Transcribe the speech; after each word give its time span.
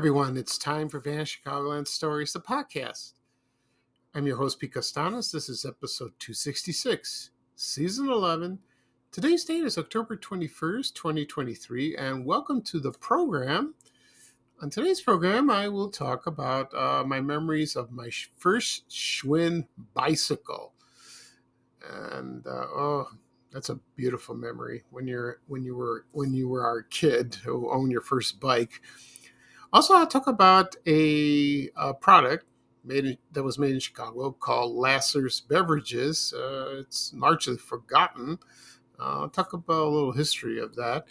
Everyone. 0.00 0.38
It's 0.38 0.56
time 0.56 0.88
for 0.88 0.98
Van 0.98 1.26
Chicagoland 1.26 1.86
Stories, 1.86 2.32
the 2.32 2.40
podcast. 2.40 3.12
I'm 4.14 4.26
your 4.26 4.38
host, 4.38 4.58
Pete 4.58 4.72
Kastanes. 4.72 5.30
This 5.30 5.50
is 5.50 5.66
episode 5.66 6.12
266, 6.18 7.32
season 7.54 8.08
11. 8.08 8.58
Today's 9.12 9.44
date 9.44 9.62
is 9.62 9.76
October 9.76 10.16
21st, 10.16 10.94
2023, 10.94 11.98
and 11.98 12.24
welcome 12.24 12.62
to 12.62 12.80
the 12.80 12.92
program. 12.92 13.74
On 14.62 14.70
today's 14.70 15.02
program, 15.02 15.50
I 15.50 15.68
will 15.68 15.90
talk 15.90 16.26
about 16.26 16.72
uh, 16.72 17.04
my 17.04 17.20
memories 17.20 17.76
of 17.76 17.92
my 17.92 18.08
first 18.38 18.88
Schwinn 18.88 19.66
bicycle. 19.92 20.72
And 21.90 22.46
uh, 22.46 22.68
oh, 22.74 23.08
that's 23.52 23.68
a 23.68 23.78
beautiful 23.96 24.34
memory 24.34 24.82
when 24.88 25.06
you're 25.06 25.40
when 25.46 25.62
you 25.62 25.76
were 25.76 26.06
when 26.12 26.32
you 26.32 26.48
were 26.48 26.64
our 26.64 26.84
kid 26.84 27.34
who 27.44 27.70
owned 27.70 27.92
your 27.92 28.00
first 28.00 28.40
bike 28.40 28.80
also, 29.72 29.94
I'll 29.94 30.06
talk 30.06 30.26
about 30.26 30.76
a, 30.86 31.68
a 31.76 31.94
product 31.94 32.46
made 32.84 33.04
in, 33.04 33.18
that 33.32 33.42
was 33.42 33.58
made 33.58 33.72
in 33.72 33.80
Chicago 33.80 34.32
called 34.32 34.74
Lasser's 34.74 35.40
Beverages. 35.40 36.32
Uh, 36.32 36.78
it's 36.78 37.12
largely 37.14 37.56
forgotten. 37.56 38.38
Uh, 38.98 39.20
I'll 39.20 39.28
talk 39.28 39.52
about 39.52 39.86
a 39.86 39.88
little 39.88 40.12
history 40.12 40.58
of 40.58 40.74
that. 40.76 41.06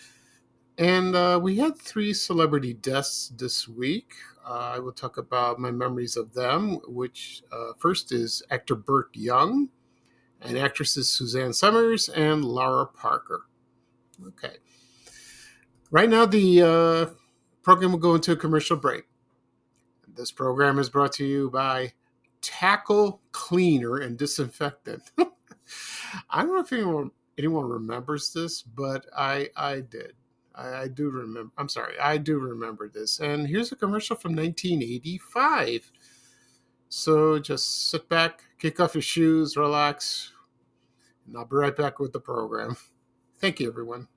And 0.77 1.15
uh, 1.15 1.39
we 1.41 1.57
had 1.57 1.77
three 1.77 2.13
celebrity 2.13 2.73
deaths 2.73 3.33
this 3.35 3.67
week. 3.67 4.13
Uh, 4.45 4.73
I 4.75 4.79
will 4.79 4.93
talk 4.93 5.17
about 5.17 5.59
my 5.59 5.71
memories 5.71 6.15
of 6.15 6.33
them, 6.33 6.79
which 6.87 7.43
uh, 7.51 7.73
first 7.77 8.11
is 8.11 8.41
actor 8.49 8.75
Burt 8.75 9.09
Young 9.13 9.69
and 10.41 10.57
actresses 10.57 11.09
Suzanne 11.09 11.53
Somers 11.53 12.07
and 12.09 12.45
Lara 12.45 12.87
Parker. 12.87 13.47
Okay. 14.25 14.55
Right 15.91 16.09
now, 16.09 16.25
the 16.25 16.61
uh, 16.61 17.13
program 17.69 17.91
will 17.91 17.99
go 17.99 18.15
into 18.15 18.31
a 18.31 18.35
commercial 18.35 18.75
break. 18.75 19.03
This 20.15 20.31
program 20.31 20.79
is 20.79 20.89
brought 20.89 21.11
to 21.13 21.23
you 21.23 21.51
by 21.51 21.93
Tackle 22.41 23.21
Cleaner 23.31 23.97
and 23.97 24.17
Disinfectant. 24.17 25.11
I 26.31 26.41
don't 26.41 26.55
know 26.55 26.61
if 26.61 26.73
anyone 26.73 27.11
anyone 27.37 27.69
remembers 27.69 28.33
this, 28.33 28.63
but 28.63 29.05
I 29.15 29.49
I 29.55 29.81
did. 29.81 30.13
I, 30.55 30.81
I, 30.81 30.87
do 30.87 31.11
remember. 31.11 31.51
I'm 31.59 31.69
sorry, 31.69 31.93
I 31.99 32.17
do 32.17 32.39
remember 32.39 32.89
this. 32.89 33.19
And 33.19 33.47
here's 33.47 33.71
a 33.71 33.75
commercial 33.75 34.15
from 34.15 34.35
1985. 34.35 35.91
So 36.87 37.37
just 37.37 37.91
sit 37.91 38.09
back, 38.09 38.45
kick 38.57 38.79
off 38.79 38.95
your 38.95 39.03
shoes, 39.03 39.55
relax, 39.55 40.31
and 41.27 41.37
I'll 41.37 41.45
be 41.45 41.55
right 41.55 41.75
back 41.75 41.99
with 41.99 42.13
the 42.13 42.19
program. 42.19 42.77
Thank 43.37 43.59
you, 43.59 43.69
everyone. 43.69 44.07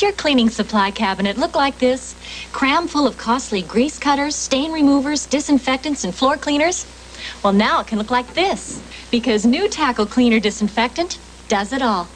Your 0.00 0.12
cleaning 0.12 0.48
supply 0.48 0.90
cabinet 0.90 1.36
look 1.36 1.54
like 1.54 1.78
this? 1.78 2.14
Cram 2.52 2.88
full 2.88 3.06
of 3.06 3.18
costly 3.18 3.60
grease 3.60 3.98
cutters, 3.98 4.34
stain 4.34 4.72
removers, 4.72 5.26
disinfectants, 5.26 6.04
and 6.04 6.14
floor 6.14 6.38
cleaners? 6.38 6.86
Well, 7.44 7.52
now 7.52 7.80
it 7.80 7.86
can 7.86 7.98
look 7.98 8.10
like 8.10 8.32
this 8.32 8.80
because 9.10 9.44
new 9.44 9.68
Tackle 9.68 10.06
Cleaner 10.06 10.40
Disinfectant 10.40 11.18
does 11.48 11.74
it 11.74 11.82
all. 11.82 12.08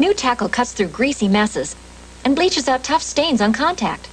New 0.00 0.14
Tackle 0.14 0.48
cuts 0.48 0.72
through 0.72 0.88
greasy 0.88 1.28
messes 1.28 1.76
and 2.24 2.34
bleaches 2.34 2.68
out 2.68 2.82
tough 2.82 3.02
stains 3.02 3.40
on 3.40 3.52
contact. 3.52 4.08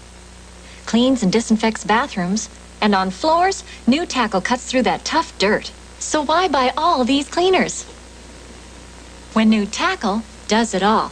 Cleans 0.85 1.23
and 1.23 1.31
disinfects 1.31 1.83
bathrooms, 1.83 2.47
and 2.79 2.93
on 2.93 3.09
floors, 3.09 3.63
new 3.87 4.05
Tackle 4.05 4.41
cuts 4.41 4.69
through 4.69 4.83
that 4.83 5.03
tough 5.03 5.35
dirt. 5.39 5.71
So 5.97 6.21
why 6.21 6.47
buy 6.47 6.73
all 6.77 7.03
these 7.03 7.27
cleaners? 7.27 7.85
When 9.33 9.49
new 9.49 9.65
Tackle 9.65 10.21
does 10.47 10.75
it 10.75 10.83
all. 10.83 11.11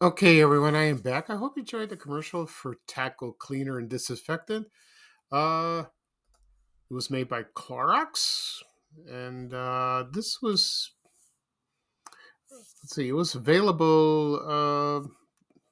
Okay, 0.00 0.40
everyone, 0.40 0.76
I 0.76 0.84
am 0.84 0.98
back. 0.98 1.28
I 1.28 1.34
hope 1.34 1.56
you 1.56 1.62
enjoyed 1.62 1.88
the 1.88 1.96
commercial 1.96 2.46
for 2.46 2.76
Tackle 2.86 3.32
Cleaner 3.32 3.78
and 3.78 3.88
Disinfectant. 3.88 4.68
Uh, 5.32 5.82
it 6.88 6.94
was 6.94 7.10
made 7.10 7.28
by 7.28 7.42
Clorox, 7.56 8.62
and 9.10 9.52
uh, 9.52 10.04
this 10.12 10.40
was 10.40 10.92
let's 12.52 12.94
see, 12.94 13.08
it 13.08 13.12
was 13.12 13.34
available. 13.34 14.36
Uh, 14.46 15.08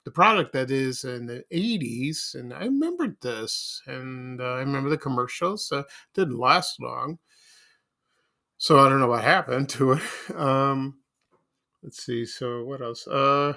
the 0.04 0.10
product 0.10 0.52
that 0.54 0.72
is 0.72 1.04
in 1.04 1.26
the 1.26 1.44
80s, 1.52 2.34
and 2.34 2.52
I 2.52 2.64
remembered 2.64 3.18
this, 3.20 3.80
and 3.86 4.40
uh, 4.40 4.54
I 4.54 4.58
remember 4.58 4.90
the 4.90 4.98
commercials. 4.98 5.70
Uh, 5.70 5.84
didn't 6.14 6.36
last 6.36 6.82
long, 6.82 7.20
so 8.58 8.80
I 8.80 8.88
don't 8.88 8.98
know 8.98 9.06
what 9.06 9.22
happened 9.22 9.68
to 9.68 9.92
it. 9.92 10.02
Um, 10.34 10.98
let's 11.84 12.04
see. 12.04 12.26
So 12.26 12.64
what 12.64 12.82
else? 12.82 13.06
Uh, 13.06 13.52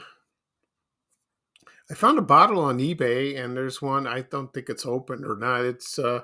I 1.92 1.96
found 1.96 2.20
a 2.20 2.24
bottle 2.24 2.60
on 2.60 2.78
eBay, 2.78 3.44
and 3.44 3.58
there's 3.58 3.82
one. 3.82 4.06
I 4.06 4.22
don't 4.22 4.54
think 4.54 4.70
it's 4.70 4.86
open 4.86 5.26
or 5.26 5.36
not. 5.36 5.66
It's 5.66 5.98
uh, 5.98 6.22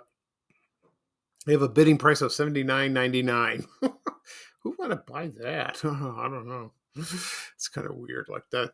they 1.45 1.53
have 1.53 1.63
a 1.63 1.69
bidding 1.69 1.97
price 1.97 2.21
of 2.21 2.31
seventy 2.31 2.63
nine 2.63 2.93
ninety 2.93 3.23
nine. 3.23 3.65
Who 4.61 4.75
want 4.77 4.91
to 4.91 5.11
buy 5.11 5.27
that? 5.39 5.79
I 5.83 6.27
don't 6.29 6.47
know. 6.47 6.71
It's 6.95 7.67
kind 7.67 7.87
of 7.87 7.95
weird 7.95 8.27
like 8.29 8.49
that. 8.51 8.73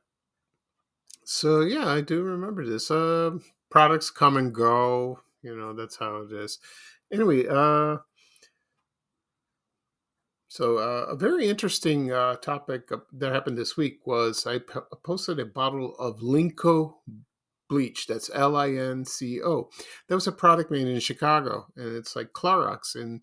So 1.24 1.62
yeah, 1.62 1.88
I 1.88 2.02
do 2.02 2.24
remember 2.24 2.66
this. 2.66 2.92
Uh, 2.92 3.32
products 3.70 4.10
come 4.10 4.38
and 4.38 4.54
go. 4.54 5.20
You 5.44 5.56
know 5.56 5.74
that's 5.74 5.96
how 5.96 6.18
it 6.18 6.34
is. 6.34 6.60
Anyway, 7.12 7.48
uh, 7.48 7.98
so, 10.52 10.80
uh, 10.80 11.06
a 11.08 11.16
very 11.16 11.48
interesting 11.48 12.12
uh, 12.12 12.36
topic 12.36 12.90
that 13.14 13.32
happened 13.32 13.58
this 13.58 13.78
week 13.78 14.06
was 14.06 14.46
I 14.46 14.60
p- 14.60 14.82
posted 15.02 15.40
a 15.40 15.46
bottle 15.46 15.96
of 15.96 16.20
Linco 16.20 16.96
bleach. 17.70 18.06
That's 18.06 18.30
L 18.34 18.58
I 18.58 18.72
N 18.72 19.06
C 19.06 19.42
O. 19.42 19.70
That 20.10 20.16
was 20.16 20.28
a 20.28 20.34
product 20.34 20.70
made 20.70 20.90
in 20.90 21.00
Chicago, 21.00 21.68
and 21.78 21.96
it's 21.96 22.18
like 22.18 22.34
Clorox. 22.34 22.96
And 22.96 23.22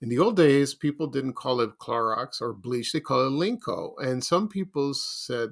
in 0.00 0.08
the 0.08 0.18
old 0.18 0.36
days, 0.36 0.74
people 0.74 1.06
didn't 1.06 1.34
call 1.34 1.60
it 1.60 1.78
Clorox 1.78 2.40
or 2.40 2.52
bleach; 2.52 2.90
they 2.90 2.98
call 2.98 3.28
it 3.28 3.30
Linco. 3.30 3.92
And 4.02 4.24
some 4.24 4.48
people 4.48 4.92
said 4.92 5.50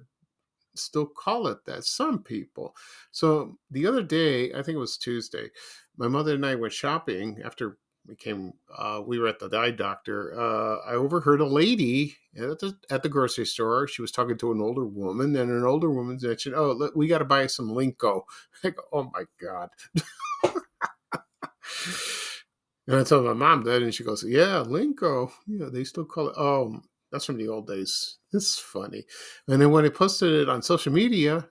still 0.74 1.06
call 1.06 1.46
it 1.46 1.64
that. 1.66 1.84
Some 1.84 2.24
people. 2.24 2.74
So 3.12 3.56
the 3.70 3.86
other 3.86 4.02
day, 4.02 4.52
I 4.52 4.64
think 4.64 4.74
it 4.74 4.78
was 4.78 4.98
Tuesday, 4.98 5.50
my 5.96 6.08
mother 6.08 6.34
and 6.34 6.44
I 6.44 6.56
went 6.56 6.72
shopping 6.72 7.40
after 7.44 7.78
we 8.06 8.14
came 8.14 8.52
uh, 8.76 9.00
we 9.04 9.18
were 9.18 9.28
at 9.28 9.38
the 9.38 9.50
eye 9.56 9.70
doctor 9.70 10.38
uh, 10.38 10.78
i 10.86 10.94
overheard 10.94 11.40
a 11.40 11.46
lady 11.46 12.16
at 12.36 12.58
the, 12.58 12.76
at 12.90 13.02
the 13.02 13.08
grocery 13.08 13.46
store. 13.46 13.86
She 13.86 14.02
was 14.02 14.10
talking 14.10 14.36
to 14.38 14.50
an 14.50 14.60
older 14.60 14.84
woman 14.84 15.36
and 15.36 15.50
an 15.50 15.64
older 15.64 15.90
woman 15.90 16.18
mentioned 16.20 16.54
oh 16.54 16.72
look, 16.72 16.94
we 16.96 17.06
got 17.06 17.18
to 17.18 17.24
buy 17.24 17.46
some 17.46 17.70
linco 17.70 18.22
i 18.64 18.70
go 18.70 18.82
oh 18.92 19.10
my 19.12 19.24
god. 19.40 19.70
And 22.86 22.96
i 22.98 23.02
told 23.02 23.24
my 23.24 23.32
mom 23.32 23.64
that 23.64 23.80
and 23.80 23.94
she 23.94 24.04
goes 24.04 24.22
yeah 24.22 24.62
linco 24.66 25.32
yeah 25.46 25.68
they 25.72 25.84
still 25.84 26.04
call 26.04 26.28
it 26.28 26.34
oh 26.36 26.82
that's 27.10 27.26
from 27.26 27.36
the 27.36 27.46
old 27.46 27.68
days. 27.68 28.16
It's 28.32 28.58
funny. 28.58 29.04
And 29.46 29.62
then 29.62 29.70
when 29.70 29.84
i 29.84 29.88
posted 29.88 30.32
it 30.32 30.48
on 30.48 30.62
social 30.62 30.92
media 30.92 31.48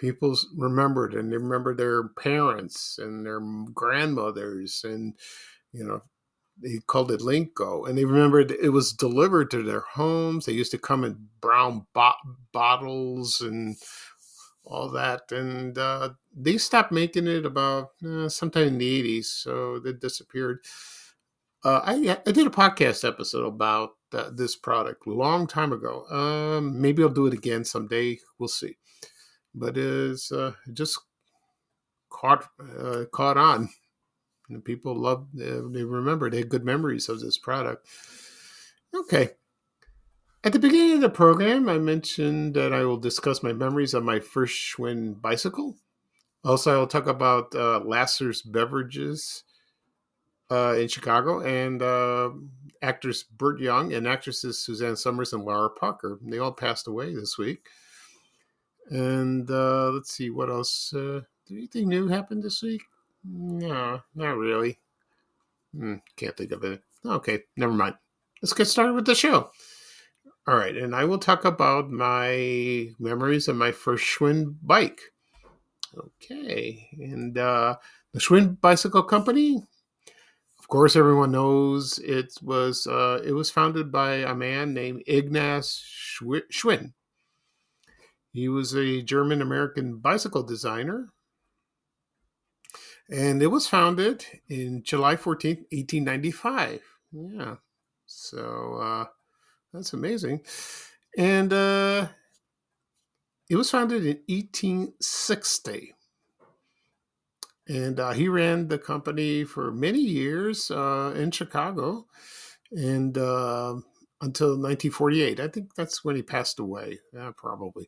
people 0.00 0.36
remembered 0.56 1.14
and 1.14 1.32
they 1.32 1.36
remember 1.36 1.74
their 1.74 2.08
parents 2.08 2.98
and 2.98 3.26
their 3.26 3.40
grandmothers 3.74 4.82
and 4.84 5.14
you 5.72 5.84
know 5.84 6.02
they 6.62 6.78
called 6.86 7.10
it 7.10 7.20
Linco, 7.20 7.88
and 7.88 7.96
they 7.96 8.04
remembered 8.04 8.50
it 8.50 8.70
was 8.70 8.92
delivered 8.92 9.50
to 9.50 9.62
their 9.62 9.80
homes. 9.80 10.46
They 10.46 10.52
used 10.52 10.70
to 10.72 10.78
come 10.78 11.04
in 11.04 11.28
brown 11.40 11.86
bo- 11.94 12.12
bottles 12.52 13.40
and 13.40 13.76
all 14.64 14.90
that, 14.90 15.32
and 15.32 15.76
uh, 15.78 16.10
they 16.36 16.58
stopped 16.58 16.92
making 16.92 17.26
it 17.26 17.46
about 17.46 17.90
uh, 18.06 18.28
sometime 18.28 18.68
in 18.68 18.78
the 18.78 19.02
'80s, 19.02 19.24
so 19.26 19.78
they 19.78 19.92
disappeared. 19.92 20.58
Uh, 21.64 21.80
I 21.84 22.18
I 22.26 22.32
did 22.32 22.46
a 22.46 22.50
podcast 22.50 23.06
episode 23.06 23.46
about 23.46 23.90
uh, 24.12 24.30
this 24.32 24.56
product 24.56 25.06
a 25.06 25.10
long 25.10 25.46
time 25.46 25.72
ago. 25.72 26.06
Um, 26.10 26.80
maybe 26.80 27.02
I'll 27.02 27.08
do 27.10 27.26
it 27.26 27.34
again 27.34 27.64
someday. 27.64 28.18
We'll 28.38 28.48
see. 28.48 28.76
But 29.54 29.76
it's 29.76 30.30
uh, 30.30 30.52
just 30.72 30.98
caught 32.10 32.44
uh, 32.78 33.04
caught 33.12 33.36
on. 33.36 33.70
And 34.48 34.64
people 34.64 34.94
love 34.94 35.28
they 35.32 35.84
remember 35.84 36.28
they 36.28 36.38
had 36.38 36.48
good 36.48 36.64
memories 36.64 37.08
of 37.08 37.20
this 37.20 37.38
product. 37.38 37.86
Okay. 38.94 39.30
At 40.42 40.52
the 40.52 40.58
beginning 40.58 40.94
of 40.94 41.00
the 41.02 41.10
program 41.10 41.68
i 41.68 41.78
mentioned 41.78 42.54
that 42.54 42.72
i 42.72 42.82
will 42.84 42.96
discuss 42.96 43.42
my 43.42 43.52
memories 43.52 43.94
of 43.94 44.02
my 44.02 44.18
first 44.18 44.56
schwinn 44.56 45.20
bicycle. 45.20 45.76
Also 46.44 46.80
i'll 46.80 46.86
talk 46.86 47.06
about 47.06 47.54
uh, 47.54 47.80
lasser's 47.80 48.42
beverages 48.42 49.44
uh, 50.50 50.74
in 50.76 50.88
chicago 50.88 51.40
and 51.42 51.82
uh, 51.82 52.30
actors 52.82 53.22
burt 53.22 53.60
young 53.60 53.92
and 53.92 54.08
actresses 54.08 54.58
suzanne 54.58 54.96
somers 54.96 55.32
and 55.32 55.44
Lara 55.44 55.70
parker. 55.70 56.18
They 56.22 56.38
all 56.38 56.52
passed 56.52 56.88
away 56.88 57.14
this 57.14 57.38
week 57.38 57.68
and 58.90 59.50
uh, 59.50 59.90
let's 59.90 60.12
see 60.12 60.30
what 60.30 60.50
else 60.50 60.92
uh, 60.94 61.20
did 61.46 61.56
anything 61.56 61.88
new 61.88 62.06
happen 62.08 62.40
this 62.40 62.62
week 62.62 62.82
no, 63.24 64.00
not 64.14 64.36
really. 64.36 64.78
Hmm, 65.76 65.96
can't 66.16 66.36
think 66.36 66.52
of 66.52 66.64
it. 66.64 66.82
Okay, 67.04 67.40
never 67.56 67.72
mind. 67.72 67.94
Let's 68.42 68.52
get 68.52 68.66
started 68.66 68.94
with 68.94 69.06
the 69.06 69.14
show. 69.14 69.50
All 70.46 70.56
right, 70.56 70.76
and 70.76 70.96
I 70.96 71.04
will 71.04 71.18
talk 71.18 71.44
about 71.44 71.90
my 71.90 72.88
memories 72.98 73.48
of 73.48 73.56
my 73.56 73.72
first 73.72 74.04
Schwinn 74.04 74.56
bike. 74.62 75.00
Okay, 75.96 76.88
and 76.98 77.36
uh, 77.36 77.76
the 78.12 78.20
Schwinn 78.20 78.60
Bicycle 78.60 79.02
Company. 79.02 79.62
Of 80.58 80.68
course, 80.68 80.96
everyone 80.96 81.32
knows 81.32 81.98
it 81.98 82.32
was 82.42 82.86
uh, 82.86 83.20
it 83.24 83.32
was 83.32 83.50
founded 83.50 83.92
by 83.92 84.14
a 84.16 84.34
man 84.34 84.72
named 84.72 85.02
Ignaz 85.06 85.82
Schwinn. 86.20 86.92
He 88.32 88.48
was 88.48 88.74
a 88.74 89.02
German 89.02 89.42
American 89.42 89.98
bicycle 89.98 90.42
designer 90.42 91.12
and 93.10 93.42
it 93.42 93.48
was 93.48 93.66
founded 93.66 94.24
in 94.48 94.82
July 94.84 95.16
14th, 95.16 95.66
1895. 95.72 96.80
Yeah. 97.12 97.56
So 98.06 98.74
uh, 98.76 99.04
that's 99.72 99.92
amazing. 99.92 100.42
And 101.18 101.52
uh, 101.52 102.08
it 103.48 103.56
was 103.56 103.70
founded 103.70 104.06
in 104.06 104.20
1860. 104.28 105.94
And 107.68 107.98
uh, 107.98 108.12
he 108.12 108.28
ran 108.28 108.68
the 108.68 108.78
company 108.78 109.44
for 109.44 109.72
many 109.72 110.00
years 110.00 110.70
uh, 110.70 111.12
in 111.16 111.32
Chicago 111.32 112.06
and 112.70 113.18
uh, 113.18 113.74
until 114.20 114.48
1948. 114.48 115.40
I 115.40 115.48
think 115.48 115.74
that's 115.74 116.04
when 116.04 116.16
he 116.16 116.22
passed 116.22 116.58
away, 116.58 117.00
yeah, 117.12 117.30
probably. 117.36 117.86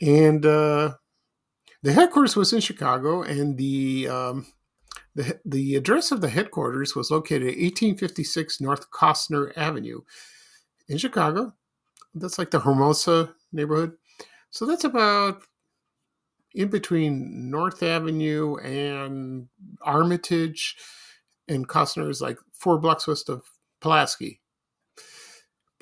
And 0.00 0.44
uh, 0.44 0.94
the 1.82 1.92
headquarters 1.92 2.36
was 2.36 2.52
in 2.52 2.60
Chicago, 2.60 3.22
and 3.22 3.56
the 3.56 4.08
um, 4.08 4.46
the, 5.14 5.38
the 5.44 5.76
address 5.76 6.10
of 6.10 6.20
the 6.20 6.28
headquarters 6.28 6.96
was 6.96 7.10
located 7.10 7.42
at 7.42 7.58
1856 7.58 8.60
North 8.60 8.90
Kostner 8.90 9.52
Avenue 9.56 10.00
in 10.88 10.98
Chicago. 10.98 11.52
That's 12.14 12.38
like 12.38 12.50
the 12.50 12.60
Hermosa 12.60 13.34
neighborhood. 13.52 13.92
So 14.50 14.66
that's 14.66 14.84
about 14.84 15.42
in 16.54 16.68
between 16.68 17.50
North 17.50 17.82
Avenue 17.82 18.56
and 18.56 19.48
Armitage, 19.80 20.76
and 21.48 21.68
Kostner 21.68 22.08
is 22.10 22.20
like 22.20 22.38
four 22.52 22.78
blocks 22.78 23.06
west 23.06 23.28
of 23.28 23.42
Pulaski. 23.80 24.41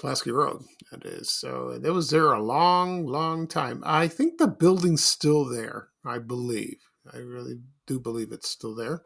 Pulaski 0.00 0.30
Road, 0.30 0.62
that 0.90 1.04
is. 1.04 1.30
So 1.30 1.78
that 1.78 1.92
was 1.92 2.08
there 2.08 2.32
a 2.32 2.42
long, 2.42 3.06
long 3.06 3.46
time. 3.46 3.82
I 3.84 4.08
think 4.08 4.38
the 4.38 4.48
building's 4.48 5.04
still 5.04 5.44
there, 5.44 5.88
I 6.04 6.18
believe. 6.18 6.78
I 7.12 7.18
really 7.18 7.60
do 7.86 8.00
believe 8.00 8.32
it's 8.32 8.48
still 8.48 8.74
there. 8.74 9.02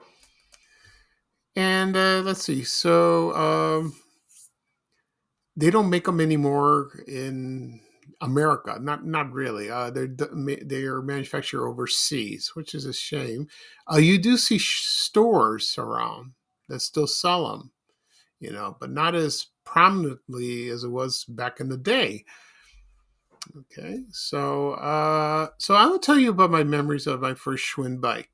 And 1.56 1.96
uh, 1.96 2.22
let's 2.24 2.44
see. 2.44 2.62
So 2.62 3.34
um, 3.34 3.96
they 5.56 5.70
don't 5.70 5.90
make 5.90 6.04
them 6.04 6.20
anymore 6.20 7.02
in 7.08 7.80
America. 8.20 8.78
Not 8.80 9.04
not 9.04 9.32
really. 9.32 9.70
Uh, 9.70 9.90
they're 9.90 10.08
they 10.62 10.84
are 10.84 11.02
manufactured 11.02 11.66
overseas, 11.66 12.52
which 12.54 12.74
is 12.74 12.86
a 12.86 12.92
shame. 12.92 13.48
Uh, 13.92 13.96
you 13.96 14.18
do 14.18 14.36
see 14.36 14.58
stores 14.58 15.74
around 15.76 16.34
that 16.68 16.80
still 16.80 17.06
sell 17.06 17.50
them, 17.50 17.72
you 18.38 18.52
know, 18.52 18.76
but 18.80 18.90
not 18.90 19.14
as 19.14 19.46
prominently 19.64 20.68
as 20.68 20.84
it 20.84 20.90
was 20.90 21.24
back 21.24 21.60
in 21.60 21.68
the 21.68 21.76
day. 21.76 22.24
Okay, 23.56 24.04
so 24.10 24.72
uh, 24.72 25.48
so 25.58 25.74
I 25.74 25.86
will 25.86 25.98
tell 25.98 26.18
you 26.18 26.30
about 26.30 26.50
my 26.50 26.64
memories 26.64 27.06
of 27.06 27.20
my 27.20 27.34
first 27.34 27.64
Schwinn 27.64 28.00
bike. 28.00 28.30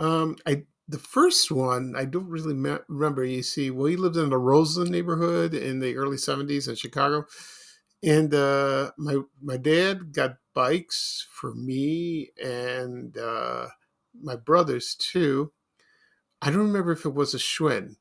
Um, 0.00 0.36
I 0.46 0.64
the 0.88 0.98
first 0.98 1.50
one 1.50 1.94
I 1.96 2.04
don't 2.04 2.28
really 2.28 2.54
me- 2.54 2.78
remember. 2.88 3.24
You 3.24 3.42
see, 3.42 3.70
well, 3.70 3.86
he 3.86 3.96
lived 3.96 4.16
in 4.16 4.30
the 4.30 4.38
Roseland 4.38 4.90
neighborhood 4.90 5.54
in 5.54 5.80
the 5.80 5.96
early 5.96 6.16
'70s 6.16 6.68
in 6.68 6.74
Chicago, 6.76 7.24
and 8.02 8.34
uh, 8.34 8.92
my 8.98 9.18
my 9.40 9.56
dad 9.56 10.12
got 10.12 10.36
bikes 10.54 11.26
for 11.30 11.54
me 11.54 12.30
and 12.42 13.16
uh, 13.16 13.68
my 14.20 14.36
brothers 14.36 14.94
too. 14.94 15.52
I 16.42 16.50
don't 16.50 16.66
remember 16.66 16.92
if 16.92 17.06
it 17.06 17.14
was 17.14 17.34
a 17.34 17.38
Schwinn, 17.38 17.96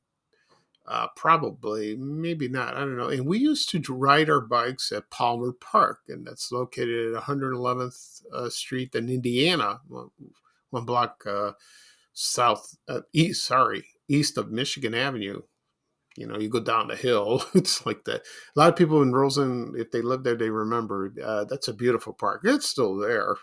uh, 0.88 1.08
probably, 1.16 1.96
maybe 1.96 2.48
not. 2.48 2.76
I 2.76 2.80
don't 2.80 2.98
know. 2.98 3.10
And 3.10 3.26
we 3.26 3.38
used 3.38 3.70
to 3.70 3.94
ride 3.94 4.30
our 4.30 4.42
bikes 4.42 4.92
at 4.92 5.10
Palmer 5.10 5.54
Park, 5.54 6.00
and 6.08 6.26
that's 6.26 6.52
located 6.52 7.14
at 7.14 7.24
111th 7.24 8.24
uh, 8.34 8.50
Street 8.50 8.96
in 8.96 9.10
Indiana, 9.10 9.82
one, 9.88 10.10
one 10.72 10.86
block 10.86 11.24
uh, 11.28 11.52
south, 12.14 12.78
uh, 12.90 13.02
east. 13.14 13.46
Sorry, 13.46 13.86
east 14.08 14.38
of 14.38 14.52
Michigan 14.52 14.96
Avenue. 14.96 15.42
You 16.18 16.28
know, 16.28 16.38
you 16.38 16.50
go 16.50 16.60
down 16.60 16.88
the 16.88 16.96
hill. 16.96 17.44
It's 17.54 17.86
like 17.86 18.04
that. 18.06 18.22
A 18.56 18.60
lot 18.60 18.70
of 18.70 18.76
people 18.76 19.02
in 19.02 19.14
Roseland, 19.14 19.76
if 19.78 19.92
they 19.92 20.02
lived 20.02 20.24
there, 20.24 20.36
they 20.36 20.50
remember. 20.50 21.14
Uh, 21.24 21.46
that's 21.46 21.68
a 21.68 21.74
beautiful 21.74 22.12
park. 22.12 22.42
It's 22.44 22.68
still 22.68 22.98
there. 22.98 23.36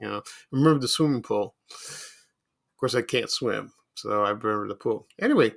You 0.00 0.08
know, 0.08 0.22
remember 0.52 0.80
the 0.80 0.88
swimming 0.88 1.22
pool. 1.22 1.56
Of 1.70 2.78
course, 2.78 2.94
I 2.94 3.02
can't 3.02 3.30
swim, 3.30 3.72
so 3.96 4.22
I 4.22 4.30
remember 4.30 4.68
the 4.68 4.76
pool. 4.76 5.08
Anyway 5.20 5.54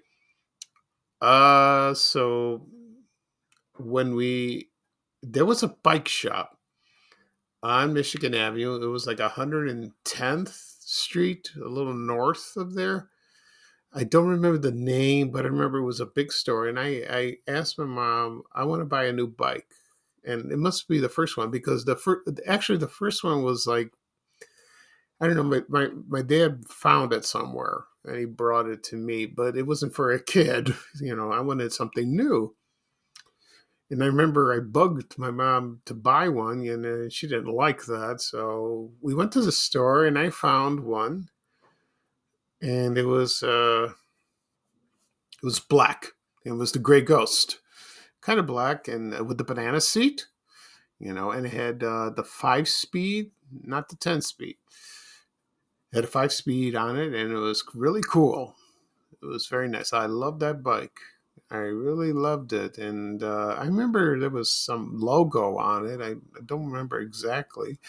uh, 1.21 1.93
so 1.93 2.67
when 3.77 4.15
we 4.15 4.69
there 5.23 5.45
was 5.45 5.63
a 5.63 5.75
bike 5.83 6.07
shop 6.07 6.57
on 7.63 7.93
Michigan 7.93 8.33
Avenue. 8.33 8.81
It 8.81 8.87
was 8.87 9.07
like 9.07 9.17
110th 9.17 10.63
Street, 10.79 11.51
a 11.61 11.67
little 11.67 11.93
north 11.93 12.53
of 12.55 12.75
there. 12.75 13.09
I 13.93 14.03
don't 14.03 14.27
remember 14.27 14.57
the 14.57 14.71
name, 14.71 15.31
but 15.31 15.45
I 15.45 15.49
remember 15.49 15.79
it 15.79 15.85
was 15.85 15.99
a 15.99 16.05
big 16.05 16.31
store. 16.31 16.67
And 16.67 16.79
I, 16.79 17.03
I 17.09 17.37
asked 17.47 17.79
my 17.79 17.85
mom, 17.85 18.43
I 18.53 18.63
want 18.63 18.81
to 18.81 18.85
buy 18.85 19.05
a 19.05 19.13
new 19.13 19.27
bike. 19.27 19.67
And 20.23 20.51
it 20.51 20.57
must 20.57 20.87
be 20.87 20.99
the 20.99 21.09
first 21.09 21.37
one 21.37 21.51
because 21.51 21.85
the 21.85 21.95
first, 21.95 22.29
actually, 22.45 22.77
the 22.79 22.87
first 22.87 23.23
one 23.23 23.43
was 23.43 23.65
like, 23.65 23.91
I 25.19 25.25
don't 25.27 25.35
know, 25.35 25.43
my, 25.43 25.63
my, 25.67 25.89
my 26.07 26.21
dad 26.21 26.65
found 26.67 27.11
it 27.13 27.25
somewhere 27.25 27.85
and 28.05 28.17
he 28.17 28.25
brought 28.25 28.67
it 28.67 28.83
to 28.83 28.95
me, 28.95 29.25
but 29.25 29.57
it 29.57 29.67
wasn't 29.67 29.95
for 29.95 30.11
a 30.11 30.23
kid. 30.23 30.73
You 31.01 31.15
know, 31.15 31.31
I 31.31 31.41
wanted 31.41 31.71
something 31.71 32.15
new. 32.15 32.55
And 33.89 34.03
I 34.03 34.07
remember 34.07 34.53
I 34.53 34.59
bugged 34.59 35.17
my 35.17 35.31
mom 35.31 35.81
to 35.85 35.93
buy 35.93 36.27
one, 36.27 36.61
and 36.67 36.85
uh, 36.85 37.09
she 37.09 37.27
didn't 37.27 37.53
like 37.53 37.85
that. 37.85 38.19
So 38.19 38.91
we 38.99 39.13
went 39.13 39.31
to 39.33 39.41
the 39.41 39.51
store, 39.51 40.05
and 40.05 40.17
I 40.19 40.29
found 40.29 40.81
one, 40.81 41.29
and 42.61 42.97
it 42.97 43.05
was 43.05 43.43
uh, 43.43 43.93
it 45.41 45.45
was 45.45 45.59
black. 45.59 46.07
It 46.43 46.51
was 46.51 46.73
the 46.73 46.79
Gray 46.79 47.01
Ghost, 47.01 47.59
kind 48.19 48.39
of 48.39 48.47
black, 48.47 48.89
and 48.89 49.17
uh, 49.17 49.23
with 49.23 49.37
the 49.37 49.45
banana 49.45 49.79
seat, 49.79 50.27
you 50.99 51.13
know, 51.13 51.31
and 51.31 51.45
it 51.45 51.53
had 51.53 51.81
uh, 51.81 52.09
the 52.09 52.23
five 52.25 52.67
speed, 52.67 53.31
not 53.63 53.87
the 53.87 53.95
ten 53.95 54.21
speed 54.21 54.57
had 55.97 56.05
a 56.05 56.07
five 56.07 56.33
speed 56.33 56.75
on 56.75 56.97
it 56.97 57.13
and 57.13 57.31
it 57.33 57.37
was 57.37 57.63
really 57.75 58.01
cool. 58.01 58.55
It 59.21 59.25
was 59.27 59.47
very 59.47 59.67
nice. 59.69 59.93
I 59.93 60.07
loved 60.07 60.39
that 60.41 60.63
bike. 60.63 60.99
I 61.51 61.57
really 61.57 62.13
loved 62.13 62.53
it. 62.53 62.77
And 62.77 63.23
uh, 63.23 63.55
I 63.59 63.65
remember 63.65 64.19
there 64.19 64.29
was 64.29 64.51
some 64.51 64.99
logo 64.99 65.57
on 65.57 65.87
it. 65.87 66.01
I, 66.01 66.11
I 66.11 66.41
don't 66.45 66.67
remember 66.67 66.99
exactly. 66.99 67.79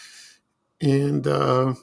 And 0.81 1.27
uh, 1.27 1.75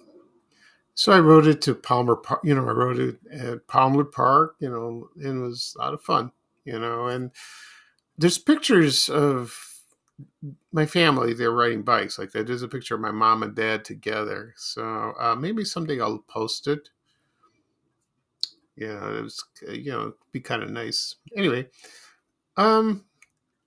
So 0.95 1.13
I 1.13 1.21
rode 1.21 1.47
it 1.47 1.61
to 1.63 1.75
Palmer 1.75 2.17
Park. 2.17 2.41
You 2.43 2.55
know, 2.55 2.67
I 2.69 2.73
rode 2.73 2.99
it 2.99 3.19
at 3.31 3.67
Palmer 3.67 4.05
Park. 4.05 4.57
You 4.59 4.71
know, 4.71 5.09
and 5.17 5.39
it 5.39 5.47
was 5.47 5.75
a 5.77 5.83
lot 5.83 5.95
of 5.95 6.03
fun. 6.03 6.33
You 6.65 6.79
know, 6.79 7.07
and 7.07 7.31
there's 8.19 8.39
pictures 8.39 9.09
of 9.09 9.76
my 10.73 10.87
family. 10.87 11.35
They're 11.35 11.51
riding 11.51 11.83
bikes. 11.83 12.19
Like 12.19 12.33
there's 12.33 12.63
a 12.63 12.69
picture 12.69 12.95
of 12.95 13.01
my 13.01 13.11
mom 13.11 13.43
and 13.43 13.55
dad 13.55 13.85
together. 13.85 14.55
So 14.57 15.15
uh, 15.19 15.37
maybe 15.39 15.65
someday 15.65 16.01
I'll 16.01 16.25
post 16.29 16.67
it. 16.67 16.89
Yeah, 18.77 19.19
it 19.19 19.23
was 19.23 19.43
you 19.69 19.91
know 19.91 20.15
be 20.33 20.41
kind 20.41 20.63
of 20.63 20.71
nice. 20.71 21.17
Anyway, 21.35 21.69
um, 22.57 23.05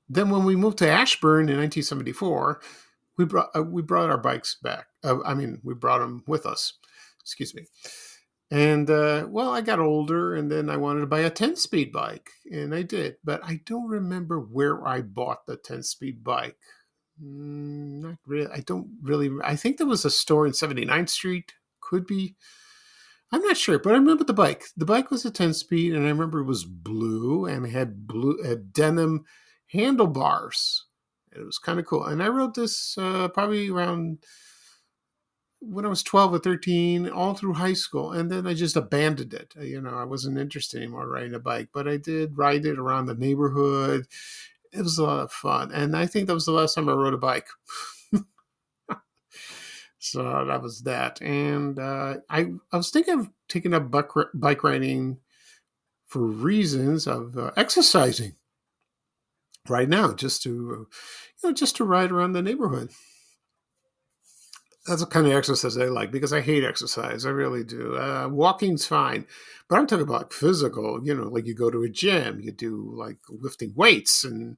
then 0.07 0.29
when 0.29 0.45
we 0.45 0.55
moved 0.55 0.77
to 0.79 0.89
Ashburn 0.89 1.49
in 1.49 1.57
1974, 1.57 2.61
we 3.17 3.25
brought 3.25 3.49
uh, 3.55 3.63
we 3.63 3.81
brought 3.81 4.09
our 4.09 4.19
bikes 4.19 4.55
back. 4.61 4.87
Uh, 5.03 5.21
I 5.23 5.33
mean, 5.33 5.61
we 5.63 5.73
brought 5.73 5.99
them 5.99 6.23
with 6.27 6.45
us 6.45 6.73
excuse 7.29 7.53
me. 7.53 7.67
And 8.51 8.89
uh, 8.89 9.27
well, 9.29 9.51
I 9.51 9.61
got 9.61 9.79
older, 9.79 10.35
and 10.35 10.51
then 10.51 10.69
I 10.69 10.77
wanted 10.77 11.01
to 11.01 11.07
buy 11.07 11.19
a 11.19 11.29
10 11.29 11.55
speed 11.55 11.91
bike, 11.91 12.31
and 12.51 12.73
I 12.73 12.81
did. 12.81 13.17
But 13.23 13.41
I 13.43 13.61
don't 13.65 13.87
remember 13.87 14.39
where 14.39 14.87
I 14.87 15.01
bought 15.01 15.45
the 15.45 15.55
10 15.55 15.83
speed 15.83 16.23
bike. 16.23 16.57
Mm, 17.23 18.01
not 18.01 18.15
really. 18.25 18.51
I 18.51 18.61
don't 18.61 18.87
really. 19.03 19.29
I 19.43 19.55
think 19.55 19.77
there 19.77 19.87
was 19.87 20.05
a 20.05 20.09
store 20.09 20.47
in 20.47 20.53
79th 20.53 21.09
Street. 21.09 21.53
Could 21.79 22.07
be. 22.07 22.35
I'm 23.31 23.41
not 23.43 23.57
sure, 23.57 23.77
but 23.77 23.91
I 23.91 23.97
remember 23.97 24.23
the 24.23 24.33
bike. 24.33 24.65
The 24.75 24.85
bike 24.85 25.11
was 25.11 25.25
a 25.25 25.31
10 25.31 25.53
speed, 25.53 25.93
and 25.93 26.05
I 26.05 26.09
remember 26.09 26.39
it 26.39 26.45
was 26.45 26.63
blue 26.63 27.45
and 27.45 27.67
had 27.67 28.07
blue 28.07 28.41
had 28.41 28.73
denim 28.73 29.25
handlebars. 29.67 30.85
It 31.31 31.45
was 31.45 31.59
kind 31.59 31.79
of 31.79 31.85
cool. 31.85 32.05
And 32.05 32.23
I 32.23 32.27
rode 32.29 32.55
this 32.55 32.97
uh, 32.97 33.27
probably 33.27 33.69
around 33.69 34.23
when 35.61 35.85
I 35.85 35.89
was 35.89 36.03
12 36.03 36.33
or 36.33 36.39
13, 36.39 37.09
all 37.09 37.33
through 37.33 37.53
high 37.53 37.73
school. 37.73 38.11
And 38.11 38.31
then 38.31 38.47
I 38.47 38.53
just 38.53 38.75
abandoned 38.75 39.33
it. 39.33 39.53
You 39.59 39.81
know, 39.81 39.93
I 39.93 40.05
wasn't 40.05 40.37
interested 40.37 40.77
anymore 40.77 41.07
riding 41.07 41.33
a 41.33 41.39
bike, 41.39 41.69
but 41.73 41.87
I 41.87 41.97
did 41.97 42.37
ride 42.37 42.65
it 42.65 42.79
around 42.79 43.05
the 43.05 43.15
neighborhood. 43.15 44.07
It 44.71 44.81
was 44.81 44.97
a 44.97 45.03
lot 45.03 45.19
of 45.19 45.31
fun. 45.31 45.71
And 45.71 45.95
I 45.97 46.05
think 46.05 46.27
that 46.27 46.33
was 46.33 46.45
the 46.45 46.51
last 46.51 46.75
time 46.75 46.87
I 46.87 46.93
rode 46.93 47.13
a 47.13 47.17
bike. 47.17 47.47
so 49.99 50.45
that 50.45 50.61
was 50.61 50.83
that. 50.83 51.21
And 51.21 51.77
uh, 51.77 52.17
I, 52.29 52.47
I 52.71 52.77
was 52.77 52.89
thinking 52.89 53.19
of 53.19 53.29
taking 53.49 53.73
up 53.73 53.91
bike 53.91 54.63
riding 54.63 55.17
for 56.07 56.21
reasons 56.21 57.05
of 57.05 57.37
uh, 57.37 57.51
exercising 57.57 58.35
right 59.67 59.89
now, 59.89 60.13
just 60.13 60.41
to, 60.43 60.49
you 60.49 60.87
know, 61.43 61.51
just 61.51 61.75
to 61.75 61.83
ride 61.83 62.11
around 62.11 62.31
the 62.31 62.41
neighborhood 62.41 62.91
that's 64.89 65.01
the 65.01 65.07
kind 65.07 65.27
of 65.27 65.33
exercise 65.33 65.77
I 65.77 65.85
like 65.85 66.11
because 66.11 66.33
I 66.33 66.41
hate 66.41 66.63
exercise. 66.63 67.25
I 67.25 67.29
really 67.29 67.63
do. 67.63 67.95
Uh, 67.95 68.27
walking's 68.29 68.85
fine, 68.85 69.25
but 69.69 69.77
I'm 69.77 69.87
talking 69.87 70.07
about 70.07 70.33
physical. 70.33 70.99
You 71.03 71.15
know, 71.15 71.29
like 71.29 71.45
you 71.45 71.55
go 71.55 71.69
to 71.69 71.83
a 71.83 71.89
gym, 71.89 72.39
you 72.41 72.51
do 72.51 72.91
like 72.95 73.17
lifting 73.29 73.73
weights 73.75 74.23
and 74.23 74.57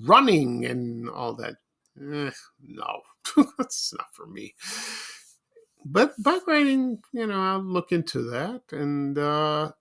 running 0.00 0.64
and 0.64 1.10
all 1.10 1.34
that. 1.34 1.56
Eh, 2.00 2.30
no, 2.66 3.00
that's 3.58 3.92
not 3.96 4.06
for 4.14 4.26
me. 4.26 4.54
But 5.84 6.14
bike 6.22 6.46
riding, 6.46 7.02
you 7.12 7.26
know, 7.26 7.40
I'll 7.40 7.62
look 7.62 7.92
into 7.92 8.22
that. 8.30 8.62
And, 8.70 9.18
uh, 9.18 9.72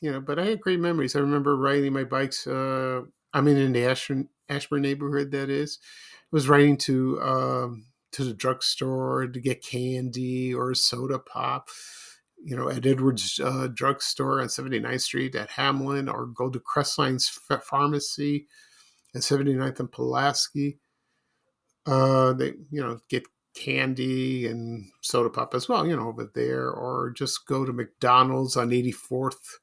you 0.00 0.12
know, 0.12 0.20
but 0.20 0.38
I 0.38 0.44
had 0.44 0.60
great 0.60 0.80
memories. 0.80 1.16
I 1.16 1.20
remember 1.20 1.56
riding 1.56 1.92
my 1.92 2.04
bikes. 2.04 2.46
Uh, 2.46 3.02
I'm 3.32 3.48
in 3.48 3.72
the 3.72 3.86
Ashburn, 3.86 4.28
Ashburn 4.48 4.82
neighborhood, 4.82 5.30
that 5.30 5.48
is. 5.48 5.78
I 5.82 6.28
was 6.32 6.48
riding 6.48 6.76
to, 6.78 7.20
um, 7.22 7.86
to 8.12 8.24
the 8.24 8.34
drugstore 8.34 9.26
to 9.26 9.40
get 9.40 9.64
candy 9.64 10.54
or 10.54 10.74
soda 10.74 11.18
pop, 11.18 11.68
you 12.42 12.56
know, 12.56 12.68
at 12.68 12.86
Edwards 12.86 13.40
uh, 13.42 13.68
drugstore 13.72 14.40
on 14.40 14.48
79th 14.48 15.00
Street 15.00 15.34
at 15.34 15.50
Hamlin, 15.50 16.08
or 16.08 16.26
go 16.26 16.50
to 16.50 16.60
Crestline's 16.60 17.28
Pharmacy 17.28 18.46
at 19.14 19.22
79th 19.22 19.80
and 19.80 19.90
Pulaski. 19.92 20.78
Uh, 21.86 22.32
they, 22.34 22.52
you 22.70 22.80
know, 22.80 23.00
get 23.08 23.24
candy 23.54 24.46
and 24.46 24.86
soda 25.00 25.30
pop 25.30 25.54
as 25.54 25.68
well, 25.68 25.86
you 25.86 25.96
know, 25.96 26.08
over 26.08 26.30
there, 26.34 26.70
or 26.70 27.10
just 27.10 27.46
go 27.46 27.64
to 27.64 27.72
McDonald's 27.72 28.56
on 28.56 28.70
84th 28.70 29.58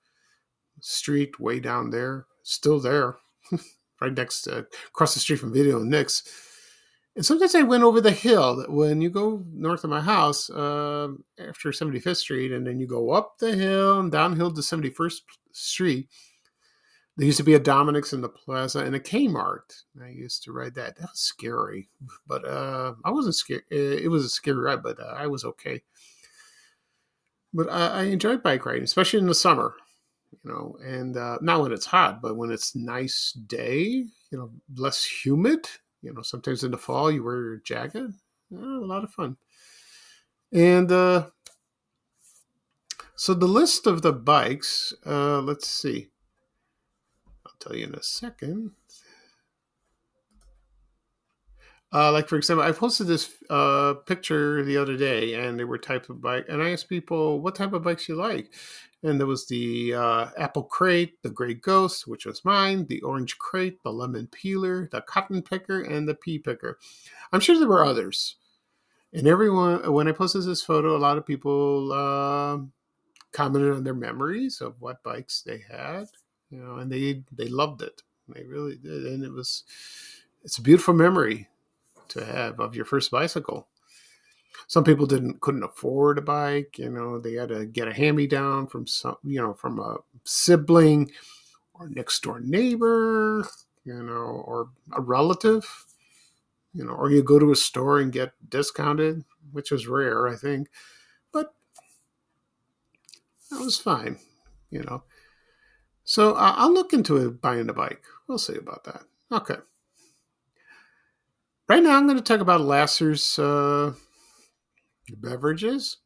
Street, 0.82 1.40
way 1.40 1.60
down 1.60 1.90
there, 1.90 2.26
still 2.44 2.80
there, 2.80 3.18
right 4.02 4.14
next 4.14 4.44
to 4.44 4.66
across 4.88 5.14
the 5.14 5.20
street 5.20 5.38
from 5.38 5.54
Video 5.54 5.80
Nick's 5.80 6.24
and 7.20 7.26
sometimes 7.26 7.54
I 7.54 7.64
went 7.64 7.84
over 7.84 8.00
the 8.00 8.12
hill. 8.12 8.64
When 8.70 9.02
you 9.02 9.10
go 9.10 9.44
north 9.52 9.84
of 9.84 9.90
my 9.90 10.00
house 10.00 10.50
uh, 10.50 11.10
after 11.38 11.72
75th 11.72 12.16
Street, 12.16 12.54
and 12.54 12.66
then 12.66 12.80
you 12.80 12.88
go 12.88 13.12
up 13.12 13.38
the 13.40 13.54
hill 13.54 14.00
and 14.00 14.10
downhill 14.10 14.54
to 14.54 14.62
71st 14.62 15.20
Street, 15.52 16.08
there 17.18 17.26
used 17.26 17.40
to 17.40 17.44
be 17.44 17.56
a 17.56 17.60
Dominick's 17.60 18.14
in 18.14 18.22
the 18.22 18.30
plaza 18.30 18.86
and 18.86 18.96
a 18.96 19.02
Kmart. 19.02 19.84
I 20.02 20.08
used 20.08 20.44
to 20.44 20.54
ride 20.54 20.76
that. 20.76 20.96
That 20.96 21.10
was 21.10 21.20
scary, 21.20 21.90
but 22.26 22.48
uh, 22.48 22.94
I 23.04 23.12
wasn't 23.12 23.36
scared. 23.36 23.64
It 23.70 24.10
was 24.10 24.24
a 24.24 24.30
scary 24.30 24.58
ride, 24.58 24.82
but 24.82 24.98
uh, 24.98 25.14
I 25.18 25.28
was 25.28 25.44
okay. 25.44 25.82
But 27.54 27.70
I, 27.70 27.88
I 27.88 28.04
enjoyed 28.04 28.44
bike 28.44 28.66
riding, 28.66 28.84
especially 28.84 29.20
in 29.20 29.28
the 29.28 29.36
summer 29.36 29.74
you 30.32 30.50
know, 30.50 30.78
and 30.82 31.18
uh, 31.18 31.38
not 31.42 31.60
when 31.60 31.74
it's 31.74 31.86
hot, 31.86 32.22
but 32.22 32.38
when 32.38 32.50
it's 32.50 32.76
nice 32.76 33.34
day, 33.34 34.06
you 34.32 34.38
know, 34.38 34.52
less 34.78 35.04
humid, 35.04 35.68
you 36.02 36.14
know, 36.14 36.22
sometimes 36.22 36.64
in 36.64 36.72
the 36.72 36.78
fall 36.78 37.12
you 37.12 37.24
wear 37.24 37.36
your 37.36 37.58
jacket. 37.58 38.12
Oh, 38.56 38.84
a 38.84 38.86
lot 38.86 39.04
of 39.04 39.12
fun. 39.12 39.38
And 40.52 40.92
uh, 40.92 41.28
so 43.16 43.34
the 43.34 43.48
list 43.48 43.86
of 43.86 44.02
the 44.02 44.14
bikes, 44.14 44.94
uh, 45.06 45.42
let's 45.42 45.68
see. 45.68 46.08
I'll 47.46 47.54
tell 47.60 47.76
you 47.76 47.86
in 47.86 47.96
a 47.96 48.04
second. 48.04 48.72
Uh, 51.92 52.12
like 52.12 52.28
for 52.28 52.38
example, 52.38 52.64
I 52.64 52.72
posted 52.72 53.08
this 53.08 53.32
uh, 53.50 53.96
picture 54.06 54.64
the 54.64 54.78
other 54.78 54.96
day, 54.96 55.34
and 55.34 55.58
there 55.58 55.66
were 55.66 55.80
types 55.80 56.08
of 56.10 56.22
bike, 56.22 56.46
and 56.48 56.62
I 56.62 56.72
asked 56.72 56.88
people 56.88 57.42
what 57.42 57.56
type 57.56 57.74
of 57.74 57.84
bikes 57.84 58.08
you 58.08 58.16
like, 58.16 58.54
and 59.04 59.20
there 59.20 59.28
was 59.28 59.48
the 59.48 59.94
uh, 59.94 60.30
apple 60.38 60.64
crate, 60.64 61.22
the 61.24 61.30
gray 61.30 61.54
ghost, 61.54 62.08
which 62.08 62.26
was 62.26 62.44
mine, 62.44 62.86
the 62.88 63.02
orange 63.02 63.38
crate, 63.38 63.82
the 63.84 63.92
lemon 63.92 64.28
peeler, 64.28 64.90
the 64.92 65.02
cotton 65.02 65.42
picker, 65.42 65.82
and 65.82 66.08
the 66.08 66.16
pea 66.16 66.40
picker. 66.40 66.78
I'm 67.32 67.40
sure 67.40 67.58
there 67.58 67.68
were 67.68 67.86
others. 67.86 68.36
And 69.14 69.28
everyone, 69.28 69.92
when 69.92 70.08
I 70.08 70.12
posted 70.12 70.44
this 70.44 70.62
photo, 70.62 70.96
a 70.96 71.00
lot 71.00 71.18
of 71.18 71.26
people 71.26 71.92
uh, 71.94 72.60
commented 73.32 73.74
on 73.74 73.84
their 73.84 73.96
memories 73.96 74.62
of 74.62 74.80
what 74.80 75.04
bikes 75.04 75.42
they 75.42 75.64
had, 75.70 76.06
you 76.50 76.60
know, 76.60 76.76
and 76.76 76.92
they 76.92 77.24
they 77.32 77.48
loved 77.48 77.82
it. 77.82 78.04
They 78.28 78.44
really 78.44 78.76
did, 78.76 79.06
and 79.06 79.24
it 79.24 79.32
was 79.32 79.64
it's 80.44 80.58
a 80.58 80.62
beautiful 80.62 80.94
memory 80.94 81.48
to 82.10 82.24
have 82.24 82.60
of 82.60 82.76
your 82.76 82.86
first 82.86 83.10
bicycle 83.12 83.68
some 84.68 84.84
people 84.84 85.06
didn't 85.06 85.42
couldn't 85.42 85.64
afford 85.64 86.18
a 86.18 86.22
bike 86.22 86.78
you 86.78 86.90
know 86.90 87.20
they 87.20 87.34
had 87.34 87.50
to 87.50 87.66
get 87.66 87.88
a 87.88 87.94
hand 87.94 88.18
me 88.18 88.28
down 88.28 88.68
from 88.68 88.86
some 88.88 89.16
you 89.24 89.42
know 89.42 89.54
from 89.54 89.80
a 89.80 89.98
sibling 90.26 91.10
or 91.74 91.90
next 91.90 92.22
door 92.22 92.40
neighbor 92.40 93.48
you 93.86 94.04
know 94.04 94.44
or 94.46 94.70
a 94.94 95.02
relative 95.02 95.86
you 96.74 96.84
know 96.84 96.94
or 96.94 97.10
you 97.10 97.24
go 97.24 97.40
to 97.40 97.52
a 97.52 97.56
store 97.56 98.00
and 98.00 98.12
get 98.12 98.34
discounted 98.50 99.24
which 99.52 99.72
was 99.72 99.88
rare 99.88 100.28
i 100.28 100.36
think. 100.36 100.70
But 101.32 101.54
that 103.50 103.60
was 103.60 103.78
fine 103.78 104.18
you 104.70 104.84
know. 104.84 105.04
So 106.04 106.34
uh, 106.34 106.54
i'll 106.58 106.74
look 106.74 106.94
into 106.94 107.18
it 107.18 107.42
buying 107.42 107.70
a 107.70 107.74
bike. 107.74 108.04
We'll 108.28 108.38
see 108.38 108.56
about 108.56 108.84
that. 108.84 109.02
Okay. 109.32 109.58
Right 111.68 111.84
now 111.84 111.98
i'm 111.98 112.06
going 112.06 112.18
to 112.18 112.24
talk 112.24 112.42
about 112.42 112.62
lasser's 112.62 113.40
uh, 113.40 113.94
beverages. 115.16 115.98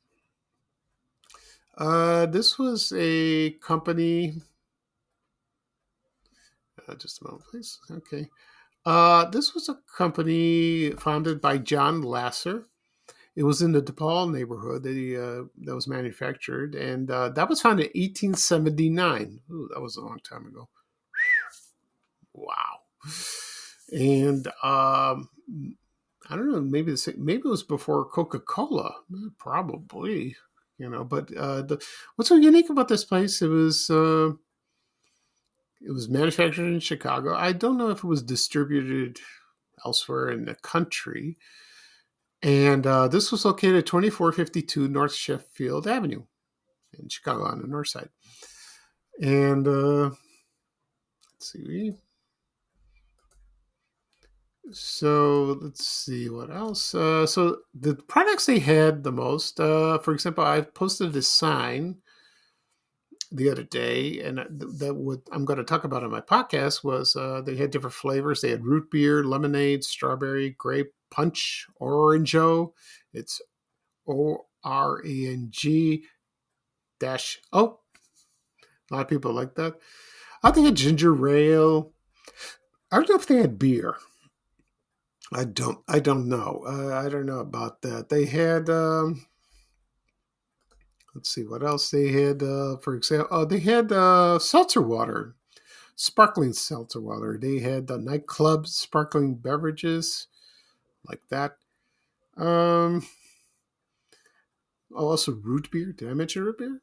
Uh, 1.78 2.26
this 2.28 2.60
was 2.60 2.94
a 2.96 3.52
company. 3.54 4.36
Uh, 6.88 6.96
just 6.96 7.22
a 7.22 7.26
moment, 7.26 7.44
please. 7.50 7.80
Okay. 7.90 8.30
Uh, 8.86 9.26
this 9.30 9.54
was 9.54 9.70
a 9.70 9.80
company 9.98 10.92
founded 10.92 11.40
by 11.42 11.58
John 11.58 12.02
Lasser. 12.02 12.66
It 13.36 13.44
was 13.44 13.62
in 13.62 13.72
the 13.72 13.82
DePaul 13.82 14.32
neighborhood 14.32 14.84
that, 14.84 14.94
he, 14.94 15.18
uh, 15.18 15.44
that 15.64 15.74
was 15.74 15.88
manufactured, 15.88 16.76
and 16.76 17.10
uh, 17.10 17.30
that 17.30 17.50
was 17.50 17.62
founded 17.62 17.88
in 17.96 18.02
1879. 18.02 19.40
Ooh, 19.52 19.70
that 19.74 19.82
was 19.82 19.96
a 19.96 20.02
long 20.02 20.20
time 20.20 20.46
ago. 20.46 20.70
wow. 22.34 22.82
And 23.92 24.48
um, 24.62 25.30
I 26.30 26.36
don't 26.36 26.52
know, 26.52 26.62
maybe 26.62 26.92
the 26.92 26.98
same, 26.98 27.16
maybe 27.26 27.44
it 27.46 27.52
was 27.52 27.64
before 27.64 28.06
Coca 28.06 28.40
Cola, 28.40 28.96
probably, 29.38 30.36
you 30.78 30.90
know. 30.90 31.04
But 31.04 31.36
uh, 31.36 31.64
the, 31.64 31.86
what's 32.16 32.30
so 32.30 32.36
unique 32.36 32.70
about 32.70 32.88
this 32.88 33.06
place? 33.06 33.42
It 33.42 33.48
was 33.48 33.90
uh, 33.90 34.32
it 35.82 35.92
was 35.92 36.10
manufactured 36.10 36.68
in 36.68 36.80
Chicago. 36.80 37.36
I 37.36 37.52
don't 37.54 37.78
know 37.78 37.90
if 37.90 38.00
it 38.00 38.04
was 38.06 38.24
distributed 38.24 39.20
elsewhere 39.86 40.32
in 40.32 40.46
the 40.46 40.56
country, 40.56 41.38
And 42.42 42.86
uh, 42.86 43.08
this 43.08 43.32
was 43.32 43.46
located 43.46 43.78
at 43.78 43.86
2452 43.86 44.90
North 44.90 45.14
Sheffield 45.14 45.88
Avenue 45.88 46.24
in 47.00 47.08
Chicago 47.08 47.46
on 47.46 47.62
the 47.62 47.68
north 47.68 47.88
side. 47.88 48.10
And 49.22 49.68
uh, 49.68 50.12
let's 51.34 51.54
see. 51.54 51.94
So 54.72 55.58
let's 55.62 55.86
see 55.88 56.30
what 56.30 56.50
else. 56.50 56.96
Uh, 56.96 57.26
so 57.26 57.58
the 57.74 57.96
products 57.96 58.46
they 58.46 58.60
had 58.60 59.04
the 59.04 59.12
most, 59.12 59.60
uh, 59.60 59.98
for 60.00 60.14
example, 60.14 60.44
I 60.44 60.62
posted 60.62 61.16
a 61.16 61.22
sign 61.22 61.98
the 63.32 63.50
other 63.50 63.64
day, 63.64 64.22
and 64.22 64.38
that 64.50 64.96
what 64.96 65.20
I'm 65.32 65.44
going 65.44 65.58
to 65.58 65.66
talk 65.66 65.84
about 65.84 66.04
on 66.04 66.12
my 66.12 66.22
podcast 66.22 66.84
was 66.84 67.16
uh, 67.16 67.42
they 67.42 67.56
had 67.56 67.72
different 67.72 67.96
flavors. 67.96 68.42
They 68.42 68.52
had 68.52 68.66
root 68.66 68.90
beer, 68.90 69.24
lemonade, 69.24 69.84
strawberry, 69.84 70.52
grape, 70.52 70.94
punch, 71.12 71.66
orangeo. 71.82 72.72
It's 73.12 73.42
O 74.08 74.46
R 74.64 75.04
E 75.04 75.28
N 75.28 75.48
G 75.50 76.06
dash. 77.00 77.40
Oh, 77.52 77.80
a 78.92 78.96
lot 78.96 79.02
of 79.02 79.08
people 79.08 79.34
like 79.34 79.56
that. 79.56 79.76
I 80.42 80.52
think 80.52 80.68
a 80.68 80.72
ginger 80.72 81.28
ale. 81.28 81.92
I 82.92 82.98
don't 82.98 83.10
know 83.10 83.16
if 83.16 83.28
they 83.28 83.38
had 83.38 83.60
beer. 83.60 83.96
I 85.34 85.46
don't. 85.46 85.80
I 85.88 86.00
don't 86.00 86.28
know. 86.30 86.64
Uh, 86.66 86.96
I 86.96 87.10
don't 87.10 87.26
know 87.26 87.40
about 87.40 87.82
that. 87.82 88.10
They 88.10 88.26
had. 88.26 88.70
Um, 88.70 89.26
let's 91.16 91.34
see 91.34 91.44
what 91.44 91.64
else 91.64 91.90
they 91.92 92.10
had. 92.12 92.44
Uh, 92.44 92.78
for 92.78 92.96
example, 92.96 93.28
uh, 93.32 93.46
they 93.46 93.60
had 93.60 93.92
uh, 93.92 94.40
seltzer 94.40 94.82
water, 94.82 95.36
sparkling 95.96 96.54
seltzer 96.54 97.02
water. 97.02 97.38
They 97.42 97.60
had 97.60 97.88
the 97.88 97.98
nightclub 97.98 98.68
sparkling 98.68 99.36
beverages, 99.36 100.28
like 101.08 101.22
that. 101.30 101.58
Um, 102.38 103.06
also 104.96 105.34
root 105.34 105.70
beer. 105.72 105.92
Did 105.92 106.10
I 106.10 106.14
mention 106.14 106.44
root 106.44 106.58
beer? 106.58 106.82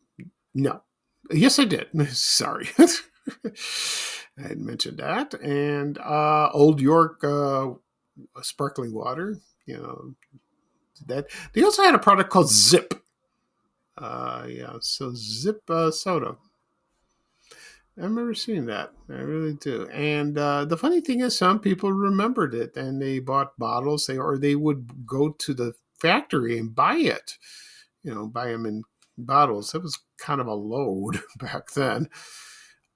No. 0.54 0.82
Yes, 1.30 1.58
I 1.58 1.64
did. 1.64 1.88
Sorry. 2.08 2.68
I 2.78 4.48
had 4.48 4.58
mentioned 4.58 4.98
that. 4.98 5.34
And 5.34 5.98
uh, 5.98 6.50
Old 6.52 6.80
York 6.80 7.22
uh, 7.22 7.70
sparkling 8.42 8.92
water, 8.92 9.38
you 9.66 9.76
know, 9.76 10.14
that. 11.06 11.26
They 11.52 11.62
also 11.62 11.82
had 11.82 11.94
a 11.94 11.98
product 11.98 12.30
called 12.30 12.50
Zip. 12.50 12.94
Uh, 13.96 14.46
yeah, 14.48 14.76
so 14.80 15.12
Zip 15.14 15.62
uh, 15.68 15.90
soda. 15.90 16.36
I 17.98 18.04
remember 18.04 18.34
seeing 18.34 18.66
that. 18.66 18.92
I 19.10 19.20
really 19.20 19.54
do. 19.54 19.86
And 19.88 20.38
uh, 20.38 20.64
the 20.64 20.76
funny 20.76 21.00
thing 21.00 21.20
is, 21.20 21.36
some 21.36 21.58
people 21.58 21.92
remembered 21.92 22.54
it 22.54 22.76
and 22.76 23.00
they 23.00 23.18
bought 23.18 23.58
bottles. 23.58 24.06
They 24.06 24.16
or 24.16 24.38
they 24.38 24.54
would 24.54 25.06
go 25.06 25.30
to 25.30 25.54
the 25.54 25.74
factory 25.98 26.56
and 26.58 26.74
buy 26.74 26.96
it. 26.96 27.36
You 28.02 28.14
know, 28.14 28.26
buy 28.26 28.46
them 28.46 28.64
in 28.64 28.84
bottles. 29.18 29.72
That 29.72 29.82
was 29.82 29.98
kind 30.16 30.40
of 30.40 30.46
a 30.46 30.54
load 30.54 31.20
back 31.38 31.72
then. 31.72 32.08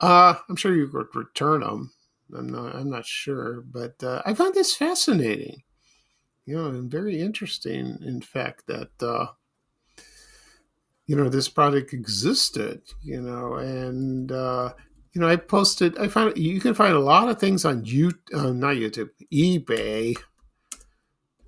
Uh, 0.00 0.34
I'm 0.48 0.56
sure 0.56 0.74
you 0.74 0.88
could 0.88 1.14
return 1.14 1.60
them. 1.60 1.92
I'm 2.36 2.48
not. 2.48 2.74
I'm 2.74 2.90
not 2.90 3.06
sure, 3.06 3.60
but 3.60 4.02
uh, 4.02 4.22
I 4.24 4.34
found 4.34 4.54
this 4.54 4.74
fascinating. 4.74 5.62
You 6.46 6.56
know, 6.56 6.66
and 6.68 6.90
very 6.90 7.20
interesting. 7.20 7.98
In 8.02 8.20
fact, 8.20 8.66
that 8.66 8.90
uh, 9.02 9.26
you 11.06 11.16
know 11.16 11.28
this 11.28 11.48
product 11.48 11.92
existed. 11.92 12.82
You 13.02 13.20
know, 13.20 13.54
and 13.54 14.30
uh, 14.30 14.74
you 15.12 15.20
know, 15.20 15.28
I 15.28 15.36
posted. 15.36 15.98
I 15.98 16.08
found 16.08 16.36
you 16.36 16.60
can 16.60 16.74
find 16.74 16.94
a 16.94 17.00
lot 17.00 17.28
of 17.28 17.38
things 17.38 17.64
on 17.64 17.84
you, 17.84 18.12
uh, 18.32 18.52
not 18.52 18.76
YouTube, 18.76 19.10
eBay, 19.32 20.16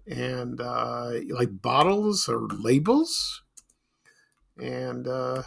and 0.06 0.60
uh, 0.60 1.12
like 1.30 1.62
bottles 1.62 2.28
or 2.28 2.46
labels 2.48 3.42
and 4.58 5.06
uh, 5.06 5.42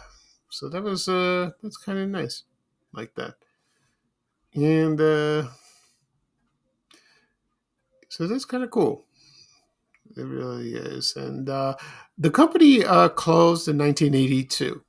so 0.50 0.68
that 0.68 0.82
was 0.82 1.08
uh, 1.08 1.50
that's 1.62 1.76
kind 1.76 1.98
of 1.98 2.08
nice, 2.08 2.44
like 2.92 3.14
that, 3.16 3.34
and 4.54 5.00
uh, 5.00 5.48
so 8.08 8.26
that's 8.26 8.44
kind 8.44 8.64
of 8.64 8.70
cool. 8.70 9.06
It 10.16 10.22
really 10.22 10.74
is, 10.74 11.14
and 11.16 11.48
uh, 11.48 11.76
the 12.18 12.30
company 12.30 12.84
uh, 12.84 13.08
closed 13.10 13.68
in 13.68 13.78
1982, 13.78 14.82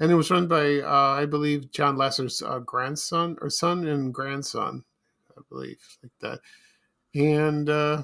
and 0.00 0.12
it 0.12 0.14
was 0.14 0.30
run 0.30 0.46
by 0.46 0.80
uh, 0.80 1.16
I 1.18 1.26
believe 1.26 1.70
John 1.70 1.96
Lasser's 1.96 2.42
uh, 2.42 2.58
grandson 2.58 3.36
or 3.40 3.48
son 3.50 3.86
and 3.86 4.12
grandson, 4.12 4.84
I 5.36 5.40
believe, 5.48 5.78
like 6.02 6.12
that, 6.20 6.40
and. 7.14 7.68
Uh, 7.68 8.02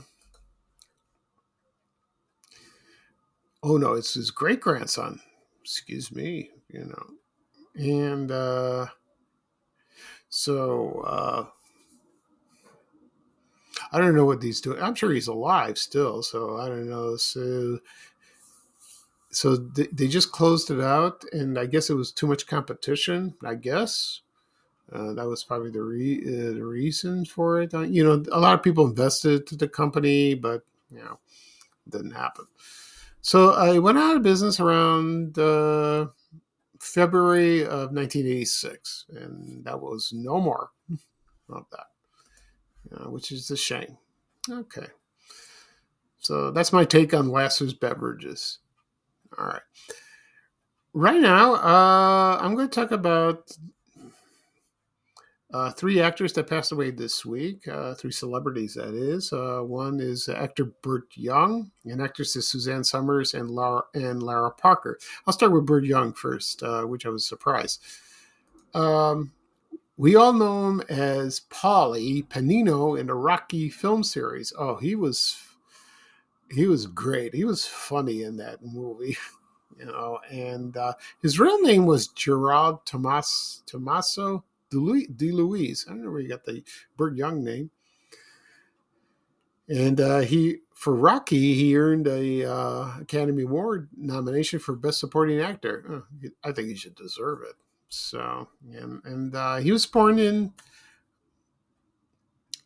oh 3.63 3.77
no, 3.77 3.93
it's 3.93 4.15
his 4.15 4.31
great 4.31 4.61
grandson 4.61 5.21
excuse 5.71 6.13
me, 6.13 6.51
you 6.69 6.85
know. 6.85 7.07
And 7.77 8.31
uh, 8.31 8.87
so 10.31 11.03
uh, 11.07 11.47
I 13.93 13.99
don't 13.99 14.15
know 14.15 14.25
what 14.25 14.43
he's 14.43 14.61
doing. 14.61 14.81
I'm 14.81 14.95
sure 14.95 15.13
he's 15.13 15.27
alive 15.27 15.77
still, 15.77 16.23
so 16.23 16.57
I 16.57 16.69
don't 16.69 16.89
know. 16.89 17.17
So 17.17 17.81
so 19.33 19.57
they, 19.57 20.09
just 20.09 20.33
closed 20.33 20.71
it 20.71 20.81
out, 20.81 21.25
and 21.33 21.57
I 21.59 21.67
guess 21.67 21.89
it 21.89 21.95
was 21.95 22.11
too 22.11 22.27
much 22.27 22.47
competition. 22.47 23.35
I 23.45 23.57
guess. 23.57 24.23
Uh, 24.93 25.13
that 25.13 25.29
was 25.29 25.45
probably 25.45 25.71
the, 25.71 25.81
re- 25.81 26.23
uh, 26.27 26.53
the 26.55 26.65
reason 26.65 27.25
for 27.25 27.61
it. 27.61 27.73
Uh, 27.73 27.83
you 27.83 28.03
know, 28.03 28.25
a 28.33 28.41
lot 28.41 28.55
of 28.55 28.63
people 28.63 28.89
invested 28.89 29.47
to 29.47 29.55
the 29.55 29.69
company, 29.69 30.35
but 30.35 30.63
you 30.91 30.99
know, 30.99 31.19
didn't 31.89 32.11
happen. 32.11 32.47
So 33.23 33.53
I 33.53 33.79
went 33.79 33.99
out 33.99 34.17
of 34.17 34.23
business 34.25 34.59
around 34.59 35.39
uh, 35.39 36.07
February 36.81 37.63
of 37.63 37.93
1986, 37.93 39.07
and 39.11 39.65
that 39.65 39.79
was 39.79 40.13
no 40.15 40.41
more 40.41 40.71
of 41.51 41.67
that, 41.71 41.87
uh, 42.97 43.11
which 43.11 43.31
is 43.33 43.51
a 43.51 43.57
shame. 43.57 43.99
Okay. 44.51 44.87
So 46.19 46.51
that's 46.51 46.73
my 46.73 46.85
take 46.85 47.13
on 47.13 47.29
Lasser's 47.29 47.75
beverages. 47.75 48.59
All 49.39 49.47
right. 49.47 49.63
Right 50.93 51.21
now, 51.21 51.55
uh, 51.55 52.39
I'm 52.41 52.55
going 52.55 52.69
to 52.69 52.75
talk 52.75 52.91
about 52.91 53.53
uh, 55.53 55.71
three 55.73 56.01
actors 56.01 56.33
that 56.35 56.47
passed 56.47 56.71
away 56.71 56.91
this 56.91 57.25
week, 57.27 57.67
uh, 57.67 57.95
three 57.95 58.13
celebrities, 58.13 58.75
that 58.75 58.95
is. 58.95 59.33
Uh, 59.33 59.61
one 59.61 59.99
is 59.99 60.29
actor 60.29 60.67
Burt 60.67 61.09
Young, 61.15 61.73
and 61.85 62.01
actress 62.01 62.37
is 62.37 62.47
Suzanne 62.47 62.85
Somers 62.85 63.35
and 63.35 63.51
Lara, 63.51 63.83
and 63.95 64.23
Lara 64.23 64.53
Parker. 64.53 64.99
I'll 65.27 65.33
start 65.33 65.51
with 65.51 65.67
Burt 65.67 65.85
Young 65.85 66.13
first, 66.13 66.63
uh, 66.63 66.83
which 66.83 67.05
I 67.05 67.09
was 67.09 67.27
surprised. 67.27 67.83
Um, 68.75 69.33
we 69.97 70.15
all 70.15 70.33
know 70.33 70.69
him 70.69 70.83
as 70.89 71.41
Paulie 71.51 72.27
Pennino 72.29 72.99
in 72.99 73.09
the 73.09 73.15
Rocky 73.15 73.69
film 73.69 74.05
series. 74.05 74.53
Oh, 74.57 74.77
he 74.77 74.95
was 74.95 75.37
he 76.53 76.67
was 76.67 76.87
great. 76.87 77.35
He 77.35 77.45
was 77.45 77.67
funny 77.67 78.23
in 78.23 78.37
that 78.37 78.65
movie, 78.65 79.17
you 79.79 79.87
know. 79.87 80.21
And 80.31 80.77
uh, 80.77 80.95
his 81.23 81.41
real 81.41 81.61
name 81.61 81.87
was 81.87 82.09
Gerard 82.09 82.87
Tomas 82.87 83.63
Tommaso 83.67 84.45
DeLouise. 84.71 85.89
I 85.89 85.93
don't 85.93 86.05
know 86.05 86.11
where 86.11 86.21
he 86.21 86.29
got 86.29 86.45
the 86.45 86.63
Burt 86.97 87.17
Young 87.17 87.43
name. 87.45 87.71
And 89.69 90.01
uh, 90.01 90.21
he, 90.21 90.59
for 90.75 90.95
Rocky, 90.95 91.55
he 91.55 91.77
earned 91.77 92.09
a 92.09 92.45
uh, 92.45 92.99
Academy 93.01 93.45
Award 93.45 93.89
nomination 93.97 94.59
for 94.59 94.75
Best 94.75 94.99
Supporting 94.99 95.41
Actor. 95.41 95.85
Oh, 95.89 96.29
I 96.43 96.51
think 96.53 96.69
he 96.69 96.75
should 96.75 96.97
deserve 96.97 97.43
it. 97.49 97.55
So, 97.89 98.49
and 98.73 99.01
and 99.05 99.35
uh, 99.35 99.57
he 99.57 99.73
was 99.73 99.87
born 99.87 100.19
in 100.19 100.53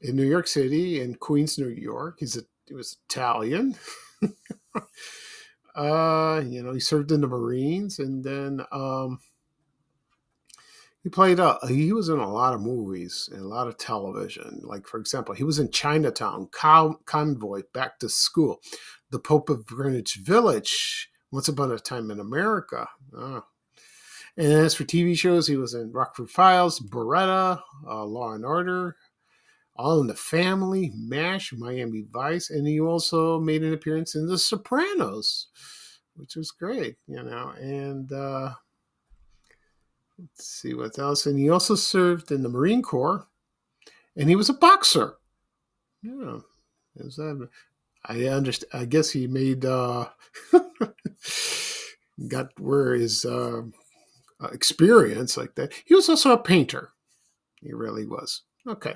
in 0.03 0.17
New 0.17 0.27
York 0.27 0.47
City 0.47 1.01
in 1.01 1.14
Queens, 1.14 1.59
New 1.59 1.69
York. 1.69 2.17
He's 2.21 2.37
a 2.37 2.43
he 2.67 2.75
was 2.75 2.99
Italian. 3.09 3.75
uh, 5.75 6.43
you 6.45 6.62
know, 6.62 6.73
he 6.73 6.81
served 6.81 7.11
in 7.11 7.21
the 7.21 7.27
Marines, 7.27 7.99
and 7.99 8.23
then 8.23 8.64
um, 8.71 9.19
he 11.05 11.11
played 11.11 11.38
uh, 11.38 11.59
he 11.69 11.93
was 11.93 12.09
in 12.09 12.19
a 12.19 12.33
lot 12.33 12.55
of 12.55 12.62
movies 12.62 13.29
and 13.31 13.43
a 13.43 13.47
lot 13.47 13.69
of 13.69 13.77
television. 13.77 14.62
Like 14.62 14.87
for 14.87 14.99
example, 14.99 15.35
he 15.35 15.45
was 15.45 15.59
in 15.59 15.71
Chinatown, 15.71 16.49
Convoy, 16.51 17.62
Back 17.75 17.99
to 17.99 18.09
School, 18.09 18.61
The 19.11 19.19
Pope 19.19 19.51
of 19.51 19.67
Greenwich 19.67 20.14
Village, 20.14 21.11
Once 21.31 21.47
Upon 21.47 21.71
a 21.71 21.79
Time 21.79 22.11
in 22.11 22.21
America. 22.21 22.88
Oh. 23.14 23.45
And 24.38 24.51
as 24.51 24.75
for 24.75 24.85
TV 24.85 25.17
shows, 25.17 25.47
he 25.47 25.59
was 25.59 25.75
in 25.75 25.93
Rockford 25.93 26.31
Files, 26.31 26.81
Baretta, 26.81 27.61
uh, 27.87 28.05
Law 28.05 28.33
and 28.33 28.45
Order, 28.45 28.97
All 29.77 30.01
in 30.01 30.07
the 30.07 30.14
Family, 30.14 30.90
MASH, 30.97 31.53
Miami 31.53 32.07
Vice, 32.11 32.49
and 32.49 32.67
he 32.67 32.81
also 32.81 33.38
made 33.38 33.62
an 33.62 33.75
appearance 33.75 34.14
in 34.14 34.27
The 34.27 34.38
Sopranos, 34.38 35.49
which 36.17 36.35
was 36.35 36.51
great, 36.51 36.97
you 37.07 37.23
know. 37.23 37.53
And 37.61 38.11
uh, 38.11 38.55
Let's 40.18 40.46
see 40.46 40.74
what 40.74 40.98
else. 40.98 41.27
And 41.27 41.38
he 41.38 41.50
also 41.50 41.74
served 41.74 42.31
in 42.31 42.42
the 42.42 42.48
Marine 42.48 42.83
Corps, 42.83 43.27
and 44.16 44.29
he 44.29 44.37
was 44.37 44.48
a 44.48 44.55
boxer. 44.55 45.16
Yeah, 46.03 46.38
is 46.96 47.16
that? 47.16 47.48
I 48.07 48.27
understand. 48.27 48.70
I 48.72 48.85
guess 48.85 49.11
he 49.11 49.27
made 49.27 49.64
uh, 49.64 50.09
got 52.29 52.48
where 52.61 52.94
his 52.94 53.24
uh, 53.24 53.62
experience 54.53 55.37
like 55.37 55.55
that. 55.57 55.72
He 55.85 55.94
was 55.94 56.09
also 56.09 56.33
a 56.33 56.38
painter. 56.38 56.92
He 57.61 57.72
really 57.72 58.07
was. 58.07 58.42
Okay. 58.68 58.94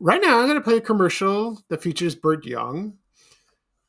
Right 0.00 0.20
now, 0.22 0.38
I'm 0.38 0.46
going 0.46 0.58
to 0.58 0.64
play 0.64 0.78
a 0.78 0.80
commercial 0.80 1.62
that 1.68 1.82
features 1.82 2.14
Burt 2.14 2.46
Young, 2.46 2.94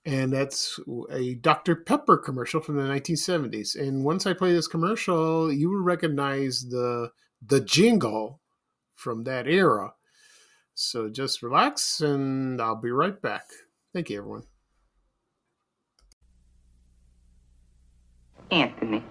and 0.06 0.34
that's 0.34 0.80
a 1.12 1.36
Dr. 1.36 1.76
Pepper 1.76 2.18
commercial 2.18 2.60
from 2.60 2.78
the 2.78 2.84
1970s. 2.84 3.80
And 3.80 4.04
once 4.04 4.26
I 4.26 4.34
play 4.34 4.52
this 4.52 4.68
commercial, 4.68 5.52
you 5.52 5.70
will 5.70 5.84
recognize 5.84 6.68
the 6.70 7.12
the 7.46 7.62
jingle 7.62 8.40
from 8.96 9.24
that 9.24 9.48
era. 9.48 9.94
So 10.74 11.10
just 11.10 11.44
relax, 11.44 12.02
and 12.02 12.62
I'll 12.62 12.76
be 12.76 12.92
right 12.92 13.20
back. 13.22 13.46
Thank 13.94 14.10
you, 14.10 14.20
everyone. 14.20 14.44
Anthony, 18.52 19.04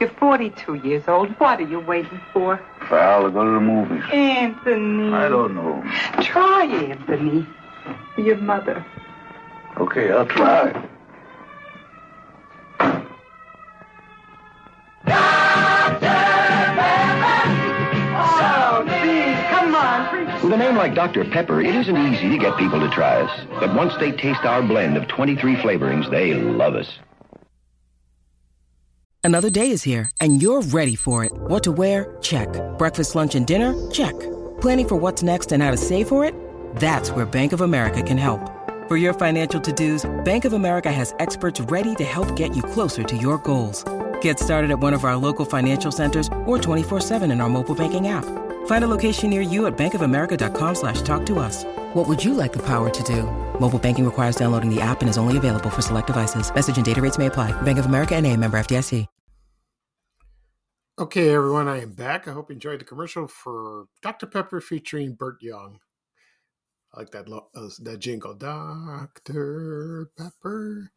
you're 0.00 0.10
42 0.10 0.74
years 0.74 1.04
old. 1.06 1.28
What 1.38 1.60
are 1.60 1.68
you 1.68 1.80
waiting 1.80 2.20
for? 2.32 2.60
Val, 2.88 3.24
to 3.24 3.30
go 3.30 3.44
to 3.44 3.52
the 3.52 3.60
movies. 3.60 4.02
Anthony. 4.12 5.12
I 5.12 5.28
don't 5.28 5.54
know. 5.54 5.82
Try, 6.22 6.64
Anthony. 6.64 7.46
Your 8.16 8.36
mother. 8.38 8.84
Okay, 9.80 10.12
I'll 10.12 10.26
try. 10.26 10.88
Oh, 18.32 18.84
please, 18.86 19.38
come 19.48 19.74
on. 19.74 20.42
With 20.42 20.52
a 20.52 20.56
name 20.58 20.76
like 20.76 20.94
Dr. 20.94 21.24
Pepper, 21.24 21.62
it 21.62 21.74
isn't 21.74 21.96
easy 21.96 22.28
to 22.28 22.36
get 22.36 22.58
people 22.58 22.78
to 22.78 22.90
try 22.90 23.22
us. 23.22 23.46
But 23.58 23.74
once 23.74 23.94
they 23.98 24.12
taste 24.12 24.44
our 24.44 24.62
blend 24.62 24.98
of 24.98 25.08
23 25.08 25.56
flavorings, 25.56 26.10
they 26.10 26.34
love 26.34 26.74
us. 26.74 26.98
Another 29.24 29.48
day 29.48 29.70
is 29.70 29.82
here, 29.82 30.10
and 30.20 30.42
you're 30.42 30.60
ready 30.60 30.94
for 30.94 31.24
it. 31.24 31.32
What 31.32 31.64
to 31.64 31.72
wear? 31.72 32.18
Check. 32.20 32.48
Breakfast, 32.76 33.14
lunch, 33.14 33.34
and 33.34 33.46
dinner? 33.46 33.90
Check. 33.90 34.18
Planning 34.60 34.88
for 34.88 34.96
what's 34.96 35.22
next 35.22 35.52
and 35.52 35.62
how 35.62 35.70
to 35.70 35.78
save 35.78 36.06
for 36.06 36.26
it? 36.26 36.34
That's 36.76 37.10
where 37.12 37.24
Bank 37.24 37.54
of 37.54 37.62
America 37.62 38.02
can 38.02 38.18
help. 38.18 38.59
For 38.90 38.96
your 38.96 39.14
financial 39.14 39.60
to-dos, 39.60 40.10
Bank 40.24 40.44
of 40.44 40.52
America 40.52 40.90
has 40.90 41.14
experts 41.20 41.60
ready 41.60 41.94
to 41.94 42.02
help 42.02 42.34
get 42.34 42.56
you 42.56 42.62
closer 42.64 43.04
to 43.04 43.16
your 43.16 43.38
goals. 43.38 43.84
Get 44.20 44.40
started 44.40 44.72
at 44.72 44.80
one 44.80 44.92
of 44.94 45.04
our 45.04 45.16
local 45.16 45.44
financial 45.44 45.92
centers 45.92 46.26
or 46.44 46.58
24-7 46.58 47.30
in 47.30 47.40
our 47.40 47.48
mobile 47.48 47.76
banking 47.76 48.08
app. 48.08 48.24
Find 48.66 48.82
a 48.82 48.88
location 48.88 49.30
near 49.30 49.42
you 49.42 49.66
at 49.68 49.78
bankofamerica.com 49.78 50.74
slash 50.74 51.02
talk 51.02 51.24
to 51.26 51.38
us. 51.38 51.62
What 51.94 52.08
would 52.08 52.24
you 52.24 52.34
like 52.34 52.52
the 52.52 52.66
power 52.66 52.90
to 52.90 53.02
do? 53.04 53.30
Mobile 53.60 53.78
banking 53.78 54.04
requires 54.04 54.34
downloading 54.34 54.74
the 54.74 54.80
app 54.80 55.02
and 55.02 55.08
is 55.08 55.16
only 55.16 55.36
available 55.36 55.70
for 55.70 55.82
select 55.82 56.08
devices. 56.08 56.52
Message 56.52 56.76
and 56.76 56.84
data 56.84 57.00
rates 57.00 57.16
may 57.16 57.26
apply. 57.26 57.52
Bank 57.62 57.78
of 57.78 57.86
America 57.86 58.16
and 58.16 58.26
a 58.26 58.36
member 58.36 58.58
FDIC. 58.58 59.06
Okay, 60.98 61.32
everyone, 61.32 61.68
I 61.68 61.80
am 61.80 61.92
back. 61.92 62.26
I 62.26 62.32
hope 62.32 62.50
you 62.50 62.54
enjoyed 62.54 62.80
the 62.80 62.84
commercial 62.84 63.28
for 63.28 63.86
Dr. 64.02 64.26
Pepper 64.26 64.60
featuring 64.60 65.14
Burt 65.14 65.36
Young. 65.40 65.78
I 66.94 67.00
like 67.00 67.10
that 67.12 67.28
lo- 67.28 67.48
uh, 67.54 67.68
that 67.82 67.98
jingle, 67.98 68.34
Dr. 68.34 70.10
Pepper. 70.16 70.90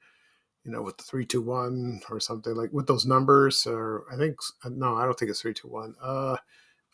You 0.63 0.71
know, 0.71 0.81
with 0.81 0.97
the 0.97 1.03
three 1.03 1.25
two 1.25 1.41
one 1.41 2.01
or 2.09 2.19
something 2.19 2.55
like 2.55 2.71
with 2.71 2.87
those 2.87 3.05
numbers. 3.05 3.67
Or 3.67 4.05
I 4.11 4.15
think 4.15 4.37
uh, 4.63 4.69
no, 4.69 4.95
I 4.95 5.05
don't 5.05 5.17
think 5.19 5.29
it's 5.29 5.41
three 5.41 5.53
two 5.53 5.67
one. 5.67 5.95
Uh, 6.01 6.37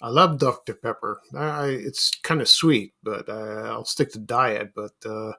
I 0.02 0.10
love 0.10 0.40
Dr. 0.40 0.74
Pepper. 0.76 1.22
I, 1.36 1.68
it's 1.68 2.18
kind 2.24 2.42
of 2.42 2.48
sweet, 2.48 2.94
but 3.04 3.28
uh, 3.30 3.68
I'll 3.70 3.86
stick 3.86 4.12
to 4.14 4.20
diet. 4.20 4.72
But 4.76 4.94
uh, 5.06 5.34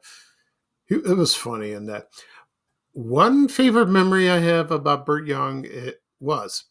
it, 0.88 1.06
it 1.06 1.16
was 1.16 1.34
funny 1.34 1.72
in 1.72 1.86
that. 1.86 2.08
One 2.92 3.48
favorite 3.48 3.88
memory 3.88 4.28
I 4.28 4.38
have 4.38 4.72
about 4.72 5.06
Burt 5.06 5.26
Young 5.26 5.64
it 5.64 6.02
was 6.18 6.64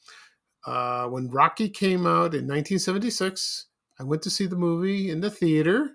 uh, 0.66 1.08
when 1.08 1.30
Rocky 1.30 1.70
came 1.70 2.06
out 2.06 2.36
in 2.36 2.46
1976. 2.46 3.68
I 4.00 4.04
went 4.04 4.22
to 4.24 4.30
see 4.30 4.46
the 4.46 4.56
movie 4.56 5.10
in 5.10 5.22
the 5.22 5.32
theater. 5.32 5.92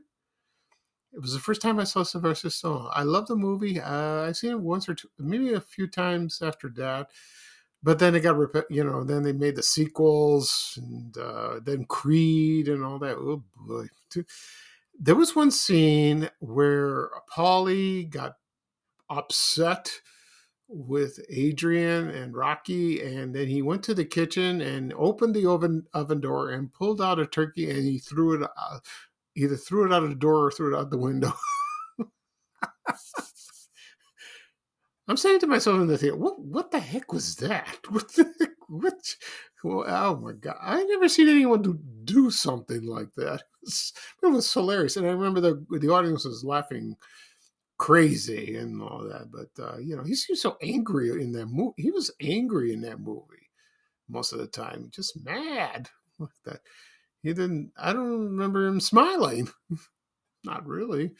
It 1.14 1.22
was 1.22 1.32
the 1.32 1.40
first 1.40 1.62
time 1.62 1.78
I 1.78 1.84
saw 1.84 2.02
Sylvester 2.02 2.48
Stallone. 2.48 2.90
I 2.92 3.04
love 3.04 3.26
the 3.28 3.36
movie. 3.36 3.80
Uh, 3.80 4.22
I've 4.22 4.36
seen 4.36 4.50
it 4.50 4.60
once 4.60 4.88
or 4.88 4.94
two, 4.94 5.08
maybe 5.18 5.52
a 5.52 5.60
few 5.60 5.86
times 5.86 6.42
after 6.42 6.68
that. 6.76 7.10
But 7.82 7.98
then 7.98 8.14
it 8.14 8.20
got, 8.20 8.36
you 8.70 8.82
know, 8.82 9.04
then 9.04 9.22
they 9.22 9.32
made 9.32 9.56
the 9.56 9.62
sequels 9.62 10.78
and 10.80 11.16
uh, 11.18 11.60
then 11.62 11.84
Creed 11.84 12.68
and 12.68 12.82
all 12.82 12.98
that. 12.98 13.16
Oh 13.16 13.44
boy. 13.56 13.86
There 14.98 15.14
was 15.14 15.36
one 15.36 15.50
scene 15.50 16.30
where 16.40 17.10
Paulie 17.32 18.08
got 18.08 18.36
upset 19.10 19.90
with 20.66 21.20
Adrian 21.28 22.08
and 22.08 22.34
Rocky, 22.34 23.02
and 23.02 23.34
then 23.34 23.48
he 23.48 23.60
went 23.60 23.82
to 23.84 23.94
the 23.94 24.04
kitchen 24.04 24.60
and 24.60 24.94
opened 24.94 25.34
the 25.34 25.46
oven 25.46 25.84
oven 25.92 26.20
door 26.20 26.50
and 26.50 26.72
pulled 26.72 27.00
out 27.00 27.18
a 27.18 27.26
turkey, 27.26 27.70
and 27.70 27.84
he 27.84 27.98
threw 27.98 28.40
it 28.40 28.48
out, 28.58 28.86
either 29.36 29.56
threw 29.56 29.86
it 29.86 29.92
out 29.92 30.02
of 30.02 30.10
the 30.10 30.14
door 30.14 30.46
or 30.46 30.50
threw 30.50 30.74
it 30.74 30.78
out 30.78 30.90
the 30.90 30.98
window. 30.98 31.32
I'm 35.06 35.16
saying 35.18 35.40
to 35.40 35.46
myself 35.46 35.80
in 35.80 35.86
the 35.86 35.98
theater, 35.98 36.16
what 36.16 36.40
what 36.40 36.70
the 36.70 36.78
heck 36.80 37.12
was 37.12 37.36
that? 37.36 37.78
What 37.90 38.12
the 38.14 38.32
heck, 38.40 38.50
what? 38.68 39.16
Oh 39.64 40.16
my 40.16 40.32
god! 40.32 40.56
I 40.60 40.82
never 40.84 41.08
seen 41.08 41.28
anyone 41.28 41.62
do 41.62 41.78
do 42.04 42.30
something 42.30 42.86
like 42.86 43.12
that. 43.16 43.42
It 43.64 43.66
was, 43.66 43.92
it 44.22 44.26
was 44.26 44.52
hilarious, 44.52 44.96
and 44.98 45.06
I 45.06 45.10
remember 45.10 45.40
the 45.40 45.64
the 45.80 45.88
audience 45.88 46.26
was 46.26 46.44
laughing 46.44 46.96
crazy 47.78 48.56
and 48.56 48.82
all 48.82 49.04
that. 49.08 49.30
But 49.32 49.62
uh, 49.62 49.78
you 49.78 49.96
know, 49.96 50.04
he 50.04 50.14
seemed 50.14 50.38
so 50.38 50.56
angry 50.62 51.10
in 51.10 51.32
that 51.32 51.46
movie. 51.46 51.74
He 51.78 51.90
was 51.90 52.10
angry 52.20 52.72
in 52.74 52.82
that 52.82 53.00
movie 53.00 53.50
most 54.08 54.32
of 54.32 54.38
the 54.38 54.46
time, 54.46 54.90
just 54.92 55.24
mad 55.24 55.88
like 56.18 56.28
that. 56.44 56.60
He 57.24 57.32
didn't. 57.32 57.72
I 57.78 57.94
don't 57.94 58.26
remember 58.26 58.66
him 58.66 58.80
smiling. 58.80 59.48
Not 60.44 60.66
really. 60.66 61.12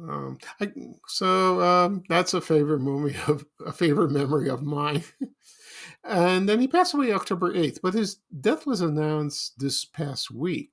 Um, 0.00 0.38
I, 0.58 0.72
so 1.06 1.60
um, 1.60 2.02
that's 2.08 2.32
a 2.32 2.40
favorite 2.40 2.80
movie 2.80 3.14
of 3.28 3.44
a 3.64 3.72
favorite 3.72 4.10
memory 4.10 4.48
of 4.48 4.62
mine. 4.62 5.04
and 6.04 6.48
then 6.48 6.60
he 6.60 6.66
passed 6.66 6.94
away 6.94 7.12
October 7.12 7.54
eighth, 7.54 7.80
but 7.82 7.92
his 7.92 8.16
death 8.40 8.64
was 8.66 8.80
announced 8.80 9.58
this 9.58 9.84
past 9.84 10.30
week. 10.30 10.70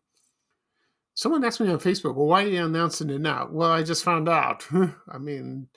Someone 1.16 1.44
asked 1.44 1.60
me 1.60 1.70
on 1.70 1.80
Facebook, 1.80 2.16
well, 2.16 2.28
why 2.28 2.46
are 2.46 2.48
you 2.48 2.66
announcing 2.66 3.10
it 3.10 3.20
now? 3.20 3.50
Well, 3.52 3.72
I 3.72 3.84
just 3.84 4.06
found 4.06 4.30
out. 4.30 4.66
I 5.12 5.18
mean, 5.20 5.68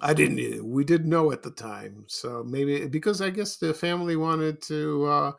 I 0.00 0.14
didn't, 0.14 0.64
we 0.66 0.84
didn't 0.84 1.10
know 1.10 1.32
at 1.32 1.42
the 1.42 1.50
time. 1.50 2.04
So 2.06 2.44
maybe 2.46 2.86
because 2.86 3.20
I 3.20 3.30
guess 3.30 3.56
the 3.56 3.74
family 3.74 4.16
wanted 4.16 4.62
to 4.62 5.04
uh, 5.04 5.32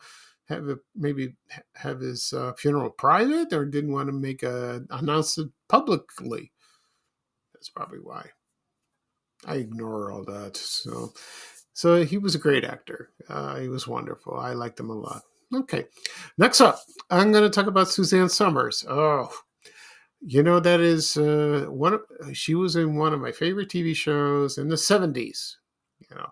have 0.48 0.70
a, 0.70 0.78
maybe 0.96 1.36
have 1.76 2.00
his 2.00 2.34
uh, 2.34 2.54
funeral 2.54 2.90
private 2.90 3.54
or 3.54 3.66
didn't 3.66 3.94
want 3.94 4.08
to 4.08 4.14
make 4.14 4.44
a, 4.44 4.84
announce 4.90 5.38
it 5.38 5.50
publicly. 5.68 6.52
That's 7.54 7.70
probably 7.70 8.00
why. 8.00 8.30
I 9.46 9.56
ignore 9.56 10.12
all 10.12 10.24
that. 10.26 10.58
So, 10.58 11.14
so 11.74 12.04
he 12.04 12.18
was 12.18 12.36
a 12.36 12.40
great 12.40 12.64
actor. 12.64 13.12
Uh, 13.30 13.58
he 13.60 13.68
was 13.68 13.88
wonderful. 13.88 14.38
I 14.38 14.54
liked 14.54 14.80
him 14.80 14.90
a 14.90 14.96
lot. 14.96 15.22
Okay. 15.54 15.86
Next 16.38 16.62
up, 16.62 16.80
I'm 17.10 17.32
going 17.32 17.44
to 17.44 17.50
talk 17.50 17.68
about 17.68 17.90
Suzanne 17.90 18.30
Somers. 18.30 18.86
Oh, 18.90 19.32
you 20.22 20.44
know 20.44 20.60
that 20.60 20.80
is 20.80 21.16
uh, 21.18 21.66
one. 21.70 21.94
Of, 21.94 22.02
she 22.34 22.56
was 22.56 22.76
in 22.76 22.96
one 22.96 23.14
of 23.14 23.22
my 23.22 23.32
favorite 23.32 23.70
TV 23.70 23.96
shows 23.96 24.58
in 24.58 24.68
the 24.68 24.76
'70s. 24.76 25.56
You 26.00 26.16
know, 26.16 26.28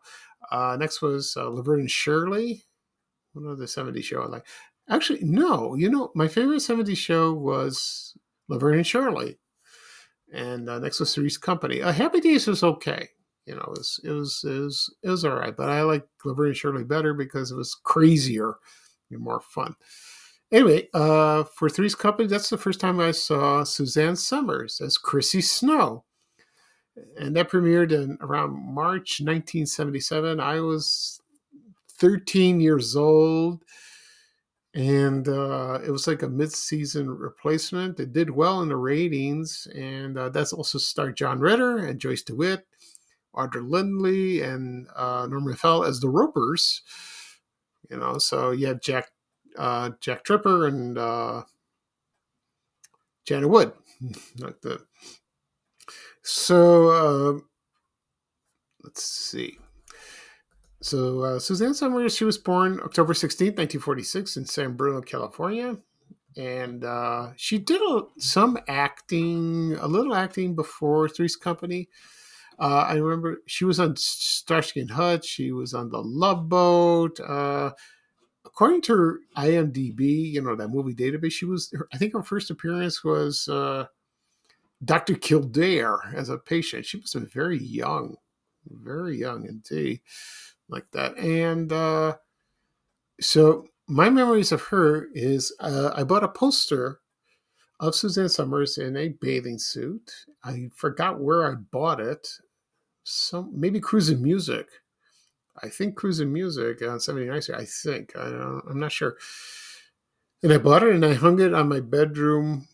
uh, 0.52 0.76
next 0.78 1.02
was 1.02 1.36
uh, 1.38 1.48
Laverne 1.50 1.88
Shirley. 1.88 2.64
Of 3.36 3.58
the 3.58 3.66
'70s 3.66 4.04
show 4.04 4.22
I 4.22 4.28
like. 4.28 4.46
Actually, 4.90 5.24
no. 5.24 5.76
You 5.76 5.90
know, 5.90 6.12
my 6.16 6.28
favorite 6.28 6.62
'70s 6.62 6.98
show 6.98 7.34
was 7.34 8.16
Laverne 8.48 8.78
and 8.78 8.88
Shirley, 8.88 9.38
and 10.34 10.70
uh, 10.70 10.80
next 10.80 11.00
was 11.00 11.14
Three's 11.14 11.38
Company. 11.38 11.82
Uh, 11.82 11.92
Happy 11.92 12.22
Days 12.22 12.48
was 12.48 12.64
okay 12.64 13.10
you 13.46 13.54
know, 13.56 13.62
it 13.62 13.70
was 13.70 14.00
it 14.04 14.12
was 14.12 14.44
it 14.44 14.60
was, 14.60 14.96
it 15.04 15.10
was 15.10 15.26
all 15.26 15.36
right. 15.36 15.56
But 15.56 15.70
I 15.70 15.82
like 15.84 16.06
Laverne 16.24 16.48
and 16.48 16.58
Shirley 16.58 16.84
better 16.84 17.14
because 17.14 17.52
it 17.52 17.56
was 17.56 17.76
crazier 17.76 18.56
and 19.12 19.20
more 19.20 19.42
fun. 19.42 19.76
Anyway, 20.52 20.88
uh, 20.94 21.44
for 21.44 21.70
Three's 21.70 21.96
Company, 21.96 22.28
that's 22.28 22.50
the 22.50 22.58
first 22.58 22.80
time 22.80 23.00
I 23.00 23.12
saw 23.12 23.64
Suzanne 23.64 24.16
Somers 24.16 24.82
as 24.82 24.98
Chrissy 24.98 25.42
Snow. 25.42 26.06
And 27.20 27.36
that 27.36 27.50
premiered 27.50 27.92
in 27.92 28.18
around 28.22 28.52
March 28.54 29.20
1977. 29.20 30.40
I 30.40 30.62
was 30.62 31.20
13 32.00 32.60
years 32.60 32.96
old. 32.96 33.64
And 34.74 35.28
uh, 35.30 35.80
it 35.86 35.90
was 35.90 36.06
like 36.06 36.22
a 36.22 36.28
mid-season 36.28 37.10
replacement. 37.10 38.00
It 38.00 38.12
did 38.12 38.30
well 38.30 38.62
in 38.62 38.68
the 38.68 38.76
ratings, 38.76 39.70
and 39.74 40.18
uh, 40.18 40.28
that's 40.30 40.52
also 40.52 40.78
starred 40.78 41.16
John 41.16 41.40
Ritter 41.40 41.78
and 41.78 41.98
Joyce 41.98 42.24
DeWitt, 42.24 42.68
Audra 43.34 43.66
Lindley, 43.66 44.42
and 44.42 44.88
uh, 44.94 45.28
Norman 45.30 45.56
Fell 45.56 45.86
as 45.86 46.02
the 46.02 46.10
Ropers. 46.10 46.82
You 47.90 47.98
know, 47.98 48.18
so 48.18 48.52
you 48.52 48.68
had 48.68 48.82
Jack 48.82 49.12
uh, 49.58 49.92
Jack 50.02 50.24
Tripper 50.24 50.68
and 50.68 50.98
uh, 50.98 51.44
Janet 53.26 53.50
Wood, 53.50 53.74
like 54.40 54.62
the. 54.62 54.82
So 56.22 56.90
uh, 56.90 57.40
let's 58.84 59.04
see. 59.04 59.58
So 60.86 61.22
uh, 61.24 61.40
Suzanne 61.40 61.74
Somers, 61.74 62.16
she 62.16 62.26
was 62.26 62.38
born 62.38 62.80
October 62.84 63.14
16th, 63.14 63.58
1946 63.58 64.38
in 64.38 64.46
San 64.46 64.74
Bruno, 64.74 65.02
California. 65.02 65.78
And 66.38 66.84
uh, 66.84 67.32
she 67.38 67.58
did 67.58 67.82
a, 67.82 68.04
some 68.20 68.60
acting, 68.68 69.76
a 69.82 69.88
little 69.88 70.14
acting 70.14 70.54
before 70.54 71.10
Three's 71.10 71.36
Company. 71.36 71.90
Uh, 72.60 72.86
I 72.88 72.98
remember 72.98 73.38
she 73.48 73.66
was 73.66 73.80
on 73.80 73.96
Starsky 73.98 74.80
and 74.80 74.92
Hutch. 74.92 75.26
She 75.26 75.52
was 75.52 75.74
on 75.74 75.90
The 75.90 76.04
Love 76.04 76.50
Boat. 76.50 77.20
Uh, 77.20 77.72
according 78.46 78.82
to 78.84 78.96
her 78.96 79.20
IMDb, 79.36 80.34
you 80.34 80.44
know 80.44 80.56
that 80.56 80.68
movie 80.68 80.94
database, 80.94 81.32
she 81.32 81.46
was. 81.46 81.74
I 81.94 81.98
think 81.98 82.14
her 82.14 82.22
first 82.22 82.52
appearance 82.52 83.04
was 83.04 83.48
uh, 83.48 83.86
Doctor 84.84 85.16
Kildare 85.16 86.14
as 86.16 86.30
a 86.30 86.38
patient. 86.38 86.86
She 86.86 86.98
was 86.98 87.16
very 87.34 87.58
young, 87.58 88.18
very 88.70 89.18
young 89.18 89.48
indeed, 89.48 90.02
like 90.70 90.86
that. 90.92 91.18
And 91.18 91.72
uh, 91.72 92.16
so 93.20 93.68
my 93.88 94.10
memories 94.10 94.52
of 94.52 94.62
her 94.64 95.08
is 95.14 95.56
uh, 95.60 95.92
I 95.96 96.04
bought 96.04 96.24
a 96.24 96.30
poster 96.30 97.00
of 97.80 97.96
Suzanne 97.96 98.30
Somers 98.30 98.78
in 98.78 98.96
a 98.98 99.10
bathing 99.10 99.60
suit. 99.60 100.12
I 100.44 100.70
forgot 100.76 101.20
where 101.20 101.52
I 101.52 101.56
bought 101.56 102.00
it. 102.00 102.28
Some 103.04 103.52
maybe 103.54 103.80
Cruising 103.80 104.22
Music. 104.22 104.68
I 105.62 105.70
think 105.70 105.96
Cruising 105.96 106.34
Music 106.34 106.82
on 106.82 106.98
79th 106.98 107.44
Street. 107.44 107.58
I 107.58 107.66
think 107.66 108.16
I 108.16 108.60
I'm 108.70 108.80
not 108.80 108.92
sure. 108.92 109.18
And 110.42 110.52
I 110.52 110.58
bought 110.58 110.84
it 110.84 110.94
and 110.94 111.06
I 111.06 111.14
hung 111.14 111.40
it 111.40 111.54
on 111.54 111.70
my 111.70 111.80
bedroom 111.80 112.68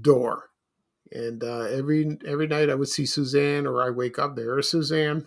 door. 0.00 0.50
And 1.12 1.44
uh, 1.44 1.62
every 1.64 2.18
every 2.26 2.48
night 2.48 2.70
I 2.70 2.74
would 2.74 2.88
see 2.88 3.06
Suzanne, 3.06 3.66
or 3.66 3.82
I 3.82 3.90
wake 3.90 4.18
up 4.18 4.34
there, 4.34 4.60
Suzanne. 4.62 5.26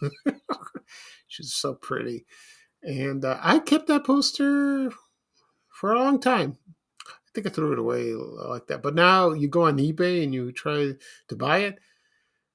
She's 1.28 1.54
so 1.54 1.74
pretty, 1.74 2.26
and 2.82 3.24
uh, 3.24 3.38
I 3.42 3.58
kept 3.58 3.86
that 3.88 4.04
poster 4.04 4.90
for 5.78 5.92
a 5.92 5.98
long 5.98 6.20
time. 6.20 6.58
I 7.06 7.30
think 7.34 7.46
I 7.46 7.50
threw 7.50 7.72
it 7.72 7.78
away 7.78 8.14
like 8.14 8.66
that. 8.66 8.82
But 8.82 8.94
now 8.94 9.32
you 9.32 9.48
go 9.48 9.66
on 9.66 9.78
eBay 9.78 10.24
and 10.24 10.34
you 10.34 10.50
try 10.50 10.92
to 11.28 11.36
buy 11.36 11.58
it. 11.58 11.78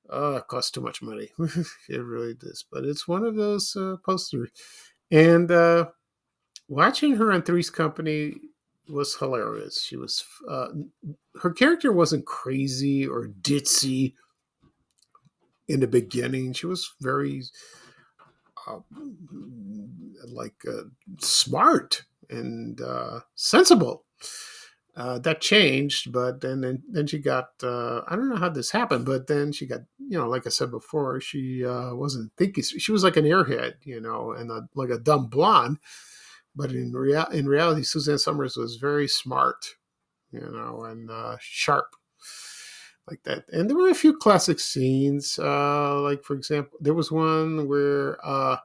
Oh, 0.10 0.36
it 0.36 0.48
costs 0.48 0.72
too 0.72 0.82
much 0.82 1.02
money. 1.02 1.30
it 1.90 2.04
really 2.04 2.34
does. 2.34 2.66
But 2.70 2.84
it's 2.84 3.08
one 3.08 3.24
of 3.24 3.36
those 3.36 3.76
uh, 3.76 3.96
posters. 4.06 4.50
And 5.12 5.50
uh, 5.52 5.88
watching 6.68 7.16
her 7.16 7.32
on 7.32 7.44
Three's 7.44 7.70
Company 7.70 8.36
was 8.90 9.16
hilarious. 9.16 9.82
She 9.82 9.96
was 9.96 10.26
uh, 10.50 10.68
her 11.42 11.52
character 11.52 11.94
wasn't 11.94 12.26
crazy 12.26 13.08
or 13.08 13.30
ditzy 13.42 14.16
in 15.68 15.80
the 15.80 15.88
beginning. 15.88 16.54
She 16.54 16.66
was 16.66 16.94
very 17.02 17.44
uh, 18.68 18.80
like 20.28 20.56
uh, 20.68 20.84
smart 21.20 22.04
and 22.30 22.80
uh, 22.82 23.22
sensible. 23.36 24.06
Uh, 24.96 25.18
that 25.18 25.42
changed, 25.42 26.12
but 26.12 26.40
then, 26.42 26.62
then 26.62 26.84
then 26.88 27.08
she 27.08 27.18
got 27.18 27.50
uh, 27.64 28.02
I 28.08 28.16
don't 28.16 28.30
know 28.30 28.36
how 28.36 28.50
this 28.50 28.70
happened, 28.70 29.08
but 29.08 29.26
then 29.26 29.52
she 29.52 29.66
got 29.66 29.80
you 29.98 30.20
know 30.20 30.30
like 30.30 30.46
I 30.46 30.52
said 30.52 30.70
before, 30.70 31.20
she 31.20 31.66
uh, 31.66 31.96
wasn't 31.96 32.32
thinking. 32.38 32.64
She 32.64 32.92
was 32.92 33.04
like 33.04 33.18
an 33.18 33.26
airhead, 33.26 33.74
you 33.84 34.00
know, 34.00 34.34
and 34.34 34.52
a, 34.52 34.68
like 34.76 34.92
a 34.92 35.00
dumb 35.00 35.28
blonde 35.28 35.80
but 36.56 36.72
in 36.72 36.94
in 37.32 37.48
reality, 37.48 37.84
Suzanne 37.84 38.20
Somers 38.20 38.56
was 38.56 38.76
very 38.76 39.08
smart, 39.08 39.66
you 40.32 40.40
know, 40.40 40.84
and 40.84 41.10
sharp 41.40 41.96
like 43.10 43.24
that. 43.24 43.46
And 43.52 43.70
there 43.70 43.78
were 43.78 43.90
a 43.90 43.96
few 43.96 44.18
classic 44.18 44.60
scenes, 44.60 45.38
uh, 45.40 46.02
like 46.02 46.24
for 46.24 46.36
example, 46.36 46.78
there 46.82 46.94
was 46.94 47.12
one 47.12 47.68
where 47.68 48.18
uh, 48.26 48.58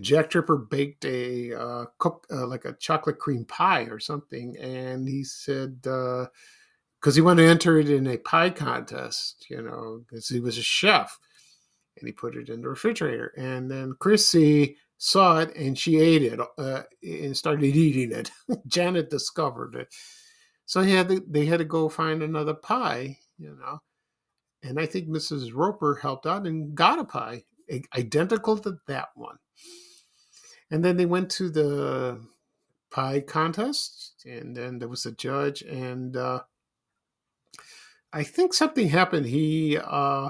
Jack 0.00 0.30
Tripper 0.30 0.56
baked 0.56 1.04
a 1.04 1.54
uh, 1.54 1.84
cook 1.98 2.26
uh, 2.30 2.46
like 2.46 2.64
a 2.64 2.74
chocolate 2.74 3.18
cream 3.18 3.44
pie 3.44 3.82
or 3.82 3.98
something, 3.98 4.56
and 4.58 5.08
he 5.08 5.24
said 5.24 5.80
because 5.82 6.28
uh, 7.06 7.12
he 7.12 7.20
wanted 7.20 7.42
to 7.42 7.48
enter 7.48 7.78
it 7.78 7.90
in 7.90 8.06
a 8.06 8.18
pie 8.18 8.50
contest, 8.50 9.46
you 9.48 9.62
know, 9.62 10.02
because 10.08 10.28
he 10.28 10.40
was 10.40 10.58
a 10.58 10.62
chef, 10.62 11.18
and 11.98 12.06
he 12.06 12.12
put 12.12 12.36
it 12.36 12.48
in 12.48 12.60
the 12.60 12.68
refrigerator, 12.68 13.32
and 13.36 13.70
then 13.70 13.94
Chrissy 13.98 14.76
saw 15.02 15.38
it 15.38 15.56
and 15.56 15.78
she 15.78 15.98
ate 15.98 16.22
it 16.22 16.38
uh, 16.58 16.82
and 17.02 17.34
started 17.34 17.64
eating 17.64 18.12
it. 18.12 18.30
Janet 18.66 19.08
discovered 19.08 19.74
it. 19.74 19.88
So 20.70 20.82
he 20.82 20.92
had 20.92 21.08
to, 21.08 21.20
they 21.28 21.46
had 21.46 21.58
to 21.58 21.64
go 21.64 21.88
find 21.88 22.22
another 22.22 22.54
pie, 22.54 23.18
you 23.38 23.58
know. 23.60 23.80
And 24.62 24.78
I 24.78 24.86
think 24.86 25.08
Mrs. 25.08 25.50
Roper 25.52 25.96
helped 25.96 26.26
out 26.28 26.46
and 26.46 26.76
got 26.76 27.00
a 27.00 27.04
pie 27.04 27.42
identical 27.98 28.56
to 28.58 28.78
that 28.86 29.08
one. 29.16 29.34
And 30.70 30.84
then 30.84 30.96
they 30.96 31.06
went 31.06 31.28
to 31.32 31.50
the 31.50 32.20
pie 32.92 33.18
contest, 33.18 34.14
and 34.24 34.56
then 34.56 34.78
there 34.78 34.88
was 34.88 35.06
a 35.06 35.10
judge, 35.10 35.62
and 35.62 36.16
uh, 36.16 36.42
I 38.12 38.22
think 38.22 38.54
something 38.54 38.88
happened. 38.88 39.26
He 39.26 39.76
uh, 39.76 40.28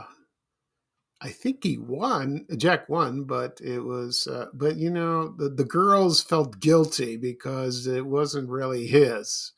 I 1.20 1.28
think 1.28 1.64
he 1.64 1.76
won. 1.76 2.46
Jack 2.56 2.88
won, 2.88 3.24
but 3.24 3.60
it 3.62 3.80
was. 3.80 4.26
Uh, 4.26 4.46
but 4.54 4.76
you 4.76 4.88
know, 4.88 5.34
the 5.36 5.50
the 5.50 5.66
girls 5.66 6.22
felt 6.22 6.60
guilty 6.60 7.18
because 7.18 7.86
it 7.86 8.06
wasn't 8.06 8.48
really 8.48 8.86
his. 8.86 9.52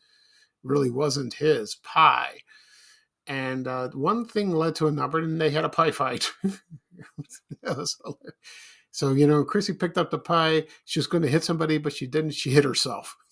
Really 0.62 0.90
wasn't 0.90 1.34
his 1.34 1.74
pie. 1.76 2.38
And 3.26 3.68
uh, 3.68 3.88
one 3.90 4.24
thing 4.24 4.50
led 4.50 4.74
to 4.76 4.88
another, 4.88 5.18
and 5.20 5.40
they 5.40 5.50
had 5.50 5.64
a 5.64 5.68
pie 5.68 5.92
fight. 5.92 6.32
so 8.90 9.12
you 9.12 9.26
know, 9.26 9.44
Chrissy 9.44 9.74
picked 9.74 9.98
up 9.98 10.10
the 10.10 10.18
pie. 10.18 10.64
She 10.84 10.98
was 10.98 11.06
going 11.06 11.22
to 11.22 11.28
hit 11.28 11.44
somebody, 11.44 11.78
but 11.78 11.92
she 11.92 12.06
didn't. 12.06 12.32
She 12.32 12.50
hit 12.50 12.64
herself. 12.64 13.16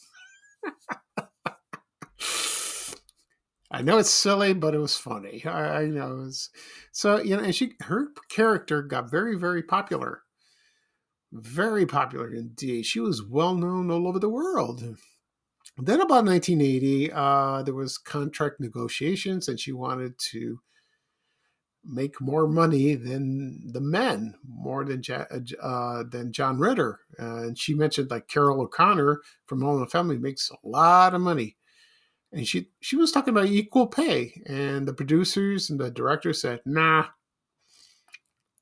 I 3.73 3.83
know 3.83 3.99
it's 3.99 4.11
silly, 4.11 4.53
but 4.53 4.75
it 4.75 4.79
was 4.79 4.97
funny. 4.97 5.45
I, 5.45 5.83
I 5.83 5.87
know. 5.87 6.13
It 6.13 6.25
was, 6.25 6.51
so 6.93 7.21
you 7.21 7.37
know, 7.37 7.43
and 7.45 7.55
she 7.55 7.75
her 7.83 8.09
character 8.29 8.83
got 8.83 9.11
very, 9.11 9.37
very 9.37 9.63
popular, 9.63 10.23
very 11.33 11.87
popular 11.87 12.33
indeed. 12.33 12.85
She 12.87 12.99
was 13.01 13.25
well 13.25 13.55
known 13.55 13.91
all 13.91 14.09
over 14.09 14.19
the 14.19 14.29
world. 14.29 14.97
Then 15.83 16.01
about 16.01 16.25
1980, 16.25 17.13
uh, 17.13 17.63
there 17.63 17.75
was 17.75 17.99
contract 17.99 18.61
negotiations, 18.61 19.49
and 19.49 19.59
she 19.59 19.73
wanted 19.73 20.19
to 20.33 20.61
make 21.85 22.21
more 22.21 22.47
money 22.47 22.95
than 22.95 23.73
the 23.73 23.81
men, 23.81 24.35
more 24.47 24.85
than 24.85 25.03
uh, 25.63 26.05
than 26.11 26.33
John 26.33 26.59
Ritter. 26.59 27.01
Uh, 27.19 27.37
and 27.45 27.59
she 27.59 27.75
mentioned 27.75 28.11
like 28.11 28.29
Carroll 28.29 28.61
O'Connor 28.61 29.21
from 29.47 29.63
All 29.65 29.75
in 29.75 29.81
the 29.81 29.87
Family 29.87 30.19
makes 30.19 30.51
a 30.51 30.69
lot 30.69 31.15
of 31.15 31.21
money 31.21 31.57
and 32.33 32.47
she 32.47 32.69
she 32.81 32.97
was 32.97 33.13
talking 33.13 33.33
about 33.33 33.47
equal 33.47 33.87
pay, 33.87 34.41
and 34.47 34.87
the 34.87 34.93
producers 34.93 35.71
and 35.71 35.81
the 35.81 35.91
director 35.91 36.33
said, 36.33 36.61
"Nah, 36.65 37.07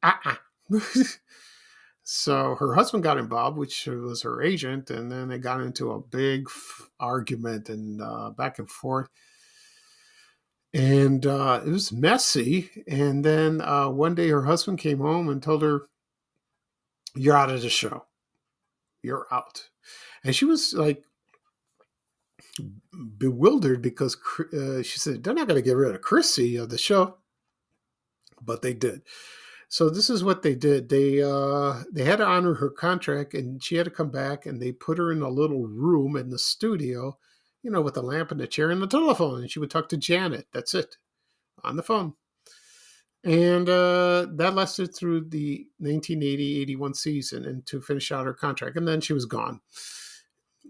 uh-uh. 0.03 0.37
so 2.11 2.55
her 2.55 2.75
husband 2.75 3.05
got 3.05 3.19
involved, 3.19 3.59
which 3.59 3.87
was 3.87 4.23
her 4.23 4.41
agent, 4.41 4.89
and 4.89 5.13
then 5.13 5.29
they 5.29 5.37
got 5.37 5.61
into 5.61 5.93
a 5.93 6.01
big 6.01 6.47
f- 6.47 6.89
argument 6.99 7.69
and 7.69 8.01
uh, 8.01 8.31
back 8.31 8.59
and 8.59 8.71
forth. 8.71 9.11
And 10.73 11.27
uh, 11.27 11.61
it 11.67 11.69
was 11.69 11.93
messy. 11.93 12.71
And 12.89 13.23
then 13.23 13.61
uh, 13.61 13.91
one 13.91 14.15
day 14.15 14.29
her 14.31 14.45
husband 14.45 14.79
came 14.79 15.01
home 15.01 15.29
and 15.29 15.43
told 15.43 15.61
her, 15.61 15.83
You're 17.15 17.37
out 17.37 17.51
of 17.51 17.61
the 17.61 17.69
show. 17.69 18.07
You're 19.03 19.27
out. 19.31 19.69
And 20.25 20.35
she 20.35 20.47
was 20.47 20.73
like 20.73 21.05
bewildered 23.19 23.83
because 23.83 24.17
uh, 24.55 24.83
she 24.83 24.99
said 24.99 25.23
they're 25.23 25.35
not 25.35 25.47
going 25.47 25.61
to 25.61 25.69
get 25.69 25.77
rid 25.77 25.95
of 25.95 26.01
Chrissy 26.01 26.57
of 26.57 26.71
the 26.71 26.79
show, 26.79 27.19
but 28.41 28.63
they 28.63 28.73
did. 28.73 29.03
So 29.69 29.91
this 29.91 30.09
is 30.09 30.25
what 30.25 30.43
they 30.43 30.55
did. 30.55 30.89
They 30.89 31.23
uh, 31.23 31.83
they 31.93 32.05
had 32.05 32.17
to 32.17 32.27
honor 32.27 32.55
her 32.55 32.71
contract, 32.71 33.35
and 33.35 33.63
she 33.63 33.77
had 33.77 33.85
to 33.85 33.91
come 33.91 34.11
back, 34.11 34.47
and 34.47 34.61
they 34.61 34.73
put 34.73 34.97
her 34.99 35.13
in 35.13 35.21
a 35.21 35.29
little 35.29 35.67
room 35.67 36.17
in 36.17 36.31
the 36.31 36.39
studio, 36.39 37.19
you 37.63 37.71
know, 37.71 37.83
with 37.83 37.97
a 37.99 38.03
lamp 38.03 38.31
and 38.33 38.41
a 38.41 38.47
chair 38.47 38.71
and 38.71 38.83
a 38.83 38.87
telephone, 38.87 39.43
and 39.43 39.51
she 39.51 39.59
would 39.59 39.71
talk 39.71 39.91
to 39.91 39.99
Janet. 39.99 40.47
That's 40.53 40.75
it, 40.75 40.97
on 41.63 41.77
the 41.77 41.83
phone. 41.83 42.15
And 43.25 43.69
uh, 43.69 44.27
that 44.37 44.55
lasted 44.55 44.95
through 44.95 45.29
the 45.29 45.67
1980-81 45.83 46.97
season, 46.97 47.45
and 47.45 47.67
to 47.67 47.83
finish 47.83 48.11
out 48.11 48.25
her 48.25 48.33
contract, 48.33 48.77
and 48.77 48.89
then 48.89 49.03
she 49.03 49.13
was 49.13 49.27
gone 49.27 49.61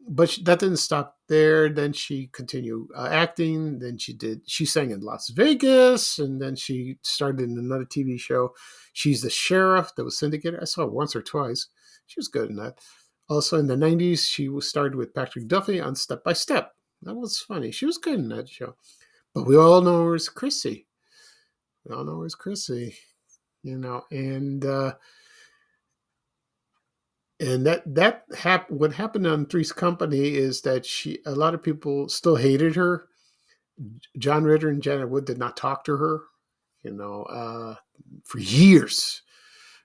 but 0.08 0.38
that 0.44 0.60
didn't 0.60 0.78
stop 0.78 1.16
there. 1.28 1.68
Then 1.68 1.92
she 1.92 2.28
continued 2.32 2.88
uh, 2.96 3.08
acting. 3.10 3.78
Then 3.78 3.98
she 3.98 4.12
did. 4.12 4.42
She 4.46 4.64
sang 4.64 4.90
in 4.90 5.00
Las 5.00 5.28
Vegas, 5.28 6.18
and 6.18 6.40
then 6.40 6.56
she 6.56 6.98
started 7.02 7.42
in 7.42 7.58
another 7.58 7.84
TV 7.84 8.18
show. 8.18 8.54
She's 8.92 9.22
the 9.22 9.30
sheriff 9.30 9.94
that 9.96 10.04
was 10.04 10.18
syndicated. 10.18 10.60
I 10.60 10.64
saw 10.64 10.82
it 10.84 10.92
once 10.92 11.14
or 11.14 11.22
twice. 11.22 11.68
She 12.06 12.18
was 12.18 12.28
good 12.28 12.50
in 12.50 12.56
that. 12.56 12.78
Also 13.28 13.58
in 13.58 13.66
the 13.66 13.76
'90s, 13.76 14.28
she 14.28 14.48
started 14.60 14.94
with 14.94 15.14
Patrick 15.14 15.46
Duffy 15.46 15.80
on 15.80 15.94
Step 15.94 16.24
by 16.24 16.32
Step. 16.32 16.72
That 17.02 17.14
was 17.14 17.38
funny. 17.38 17.70
She 17.70 17.86
was 17.86 17.98
good 17.98 18.18
in 18.18 18.28
that 18.30 18.48
show. 18.48 18.74
But 19.34 19.46
we 19.46 19.56
all 19.56 19.82
know 19.82 20.04
her 20.04 20.14
as 20.14 20.28
Chrissy. 20.28 20.86
We 21.84 21.94
all 21.94 22.04
know 22.04 22.20
her 22.20 22.26
as 22.26 22.34
Chrissy, 22.34 22.96
you 23.62 23.78
know, 23.78 24.02
and 24.10 24.64
uh, 24.64 24.94
and 27.40 27.66
that 27.66 27.82
that 27.94 28.24
hap- 28.36 28.70
what 28.70 28.92
happened 28.92 29.26
on 29.26 29.46
Three's 29.46 29.72
Company 29.72 30.34
is 30.34 30.62
that 30.62 30.84
she 30.84 31.18
a 31.26 31.32
lot 31.32 31.54
of 31.54 31.62
people 31.62 32.08
still 32.08 32.36
hated 32.36 32.74
her. 32.76 33.06
John 34.18 34.44
Ritter 34.44 34.68
and 34.68 34.82
Janet 34.82 35.08
Wood 35.08 35.24
did 35.24 35.38
not 35.38 35.56
talk 35.56 35.84
to 35.84 35.96
her, 35.96 36.22
you 36.82 36.92
know, 36.92 37.22
uh, 37.24 37.76
for 38.24 38.38
years, 38.38 39.22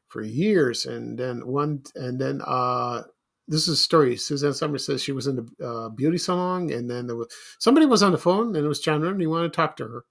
for 0.08 0.24
years, 0.24 0.86
and 0.86 1.18
then 1.18 1.46
one 1.46 1.84
and 1.96 2.20
then 2.20 2.42
uh, 2.46 3.04
this 3.48 3.63
is 3.63 3.70
a 3.70 3.76
story. 3.76 4.18
Suzanne 4.18 4.54
Somers 4.54 4.86
says 4.86 5.04
she 5.04 5.12
was 5.12 5.28
in 5.28 5.36
the 5.36 5.66
uh, 5.66 5.89
beauty 5.89 6.18
salon, 6.18 6.72
and 6.72 6.89
then 6.89 7.06
there 7.06 7.16
was 7.16 7.32
somebody 7.60 7.86
was 7.86 8.02
on 8.02 8.12
the 8.12 8.18
phone, 8.18 8.56
and 8.56 8.66
it 8.66 8.68
was 8.68 8.80
John 8.80 9.02
Ritter, 9.02 9.12
and 9.13 9.22
he 9.22 9.28
wanted 9.28 9.54
to 9.54 9.56
talk 9.56 9.78
to 9.78 9.88
her 9.88 10.06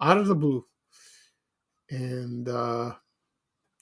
out 0.00 0.18
of 0.18 0.28
the 0.28 0.34
blue, 0.36 0.64
and 1.90 2.48
uh, 2.48 2.92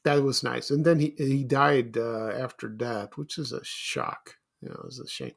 that 0.05 0.23
was 0.23 0.43
nice. 0.43 0.71
And 0.71 0.85
then 0.85 0.99
he 0.99 1.15
he 1.17 1.45
died 1.45 1.97
uh, 1.97 2.29
after 2.29 2.69
that, 2.79 3.17
which 3.17 3.39
is 3.39 3.53
a 3.53 3.65
shock. 3.65 4.35
You 4.61 4.69
know, 4.71 4.77
it 4.77 4.85
was 4.85 5.01
a 5.01 5.09
shame. 5.09 5.33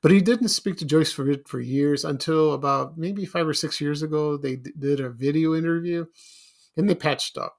But 0.00 0.10
he 0.10 0.20
didn't 0.20 0.48
speak 0.48 0.76
to 0.78 0.84
Joyce 0.84 1.12
for 1.12 1.34
for 1.46 1.60
years 1.60 2.04
until 2.04 2.54
about 2.54 2.96
maybe 2.96 3.26
five 3.26 3.46
or 3.46 3.54
six 3.54 3.80
years 3.80 4.02
ago. 4.02 4.36
They 4.36 4.56
d- 4.56 4.72
did 4.78 5.00
a 5.00 5.10
video 5.10 5.54
interview, 5.54 6.06
and 6.76 6.88
they 6.88 6.94
patched 6.94 7.36
up, 7.36 7.58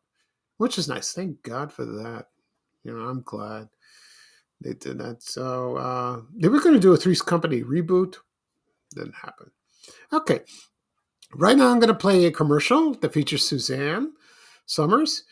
which 0.57 0.77
is 0.77 0.87
nice. 0.87 1.13
Thank 1.13 1.43
God 1.43 1.71
for 1.71 1.85
that. 1.85 2.27
You 2.83 2.97
know, 2.97 3.05
I'm 3.05 3.21
glad 3.21 3.69
they 4.61 4.73
did 4.73 4.97
that. 4.99 5.21
So 5.21 5.77
uh, 5.77 6.21
they 6.35 6.47
were 6.47 6.59
going 6.59 6.75
to 6.75 6.79
do 6.79 6.93
a 6.93 6.97
Three's 6.97 7.21
Company 7.21 7.61
reboot. 7.61 8.15
Didn't 8.95 9.15
happen. 9.15 9.51
Okay. 10.13 10.41
Right 11.35 11.57
now, 11.57 11.69
I'm 11.69 11.79
going 11.79 11.87
to 11.87 11.93
play 11.93 12.25
a 12.25 12.31
commercial 12.31 12.93
that 12.95 13.13
features 13.13 13.47
Suzanne 13.47 14.13
Somers. 14.65 15.23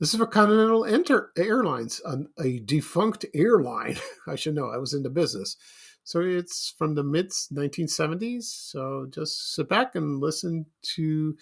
This 0.00 0.12
is 0.12 0.18
for 0.18 0.26
Continental 0.26 0.84
Enter 0.84 1.30
Airlines, 1.38 2.00
a, 2.04 2.18
a 2.42 2.58
defunct 2.58 3.24
airline. 3.32 3.96
I 4.26 4.34
should 4.34 4.56
know. 4.56 4.68
I 4.68 4.76
was 4.76 4.92
in 4.92 5.04
the 5.04 5.10
business. 5.10 5.56
So 6.02 6.20
it's 6.20 6.74
from 6.76 6.96
the 6.96 7.04
mid 7.04 7.30
1970s. 7.30 8.42
So 8.42 9.06
just 9.08 9.54
sit 9.54 9.68
back 9.68 9.94
and 9.94 10.20
listen 10.20 10.66
to 10.96 11.36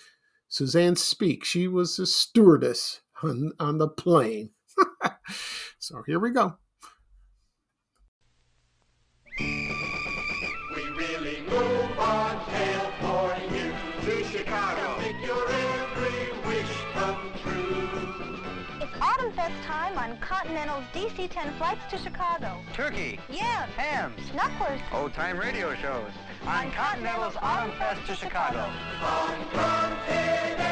Suzanne 0.48 0.96
speak. 0.96 1.44
She 1.44 1.66
was 1.66 1.98
a 1.98 2.06
stewardess 2.06 3.00
on, 3.22 3.52
on 3.58 3.78
the 3.78 3.88
plane. 3.88 4.50
so 5.78 6.02
here 6.06 6.20
we 6.20 6.30
go. 6.30 6.58
Continental's 20.52 20.84
DC-10 20.92 21.56
flights 21.56 21.80
to 21.90 21.96
Chicago. 21.96 22.58
Turkey, 22.74 23.18
Yeah, 23.30 23.64
hams, 23.68 24.20
Knucklers. 24.32 24.82
old 24.92 25.14
time 25.14 25.38
radio 25.38 25.74
shows 25.76 26.10
on 26.46 26.70
Continental's 26.72 27.36
Autumn 27.40 27.72
Fest 27.78 28.06
to 28.06 28.14
Chicago. 28.14 28.58
On 29.02 30.71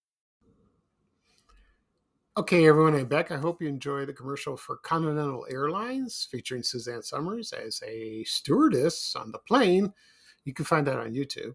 Okay, 2.41 2.65
everyone, 2.65 2.95
I'm 2.95 3.05
back. 3.05 3.29
I 3.29 3.37
hope 3.37 3.61
you 3.61 3.69
enjoy 3.69 4.03
the 4.03 4.13
commercial 4.13 4.57
for 4.57 4.77
Continental 4.77 5.45
Airlines 5.47 6.27
featuring 6.31 6.63
Suzanne 6.63 7.03
Somers 7.03 7.53
as 7.53 7.79
a 7.85 8.23
stewardess 8.23 9.15
on 9.15 9.31
the 9.31 9.37
plane. 9.37 9.93
You 10.43 10.51
can 10.51 10.65
find 10.65 10.87
that 10.87 10.97
on 10.97 11.13
YouTube. 11.13 11.53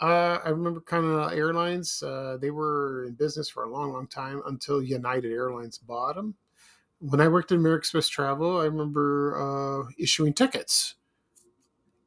Uh, 0.00 0.38
I 0.44 0.50
remember 0.50 0.78
Continental 0.78 1.30
Airlines, 1.30 2.00
uh, 2.00 2.38
they 2.40 2.52
were 2.52 3.06
in 3.06 3.14
business 3.14 3.48
for 3.48 3.64
a 3.64 3.68
long, 3.68 3.92
long 3.92 4.06
time 4.06 4.40
until 4.46 4.80
United 4.80 5.32
Airlines 5.32 5.78
bought 5.78 6.14
them. 6.14 6.36
When 7.00 7.20
I 7.20 7.26
worked 7.26 7.50
at 7.50 7.58
American 7.58 7.80
Express 7.80 8.06
Travel, 8.06 8.60
I 8.60 8.66
remember 8.66 9.34
uh, 9.36 9.90
issuing 9.98 10.32
tickets, 10.32 10.94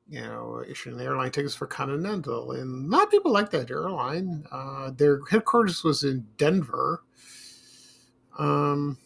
you 0.08 0.22
know, 0.22 0.64
issuing 0.66 0.98
airline 1.02 1.32
tickets 1.32 1.56
for 1.56 1.68
Continental. 1.68 2.54
And 2.54 2.86
a 2.88 2.96
lot 2.96 3.04
of 3.04 3.12
people 3.12 3.34
like 3.34 3.50
that 3.50 3.70
airline. 3.70 4.46
Uh, 4.50 4.92
their 4.92 5.20
headquarters 5.30 5.84
was 5.84 6.06
in 6.06 6.26
Denver. 6.38 7.04
Um, 8.38 8.98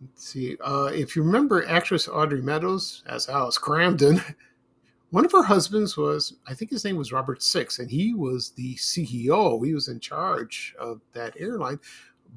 let's 0.00 0.28
see. 0.28 0.56
Uh, 0.60 0.90
if 0.92 1.16
you 1.16 1.22
remember 1.22 1.66
actress 1.66 2.08
Audrey 2.08 2.42
Meadows 2.42 3.02
as 3.06 3.28
Alice 3.28 3.58
Kramden, 3.58 4.22
one 5.10 5.24
of 5.24 5.32
her 5.32 5.42
husbands 5.42 5.96
was, 5.96 6.34
I 6.46 6.54
think 6.54 6.70
his 6.70 6.84
name 6.84 6.96
was 6.96 7.12
Robert 7.12 7.42
Six, 7.42 7.78
and 7.78 7.90
he 7.90 8.14
was 8.14 8.50
the 8.50 8.74
CEO. 8.76 9.64
He 9.64 9.74
was 9.74 9.88
in 9.88 10.00
charge 10.00 10.74
of 10.78 11.00
that 11.12 11.34
airline 11.38 11.80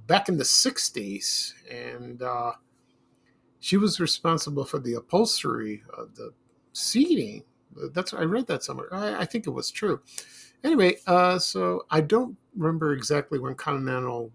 back 0.08 0.30
in 0.30 0.38
the 0.38 0.44
60s. 0.44 1.54
And 1.70 2.22
uh, 2.22 2.54
she 3.60 3.78
was 3.78 4.00
responsible 4.00 4.66
for 4.66 4.80
the 4.80 4.96
upholstery 4.96 5.84
of 5.98 6.16
the 6.16 6.32
seating. 6.74 7.44
That's 7.94 8.14
I 8.14 8.24
read 8.24 8.48
that 8.48 8.64
somewhere. 8.64 8.94
I, 8.94 9.22
I 9.22 9.26
think 9.26 9.48
it 9.48 9.52
was 9.52 9.72
true. 9.72 10.02
Anyway, 10.64 10.98
uh, 11.08 11.40
so 11.40 11.86
I 11.90 12.02
don't 12.02 12.36
remember 12.56 12.94
exactly 12.94 13.40
when 13.40 13.56
Continental 13.56 14.32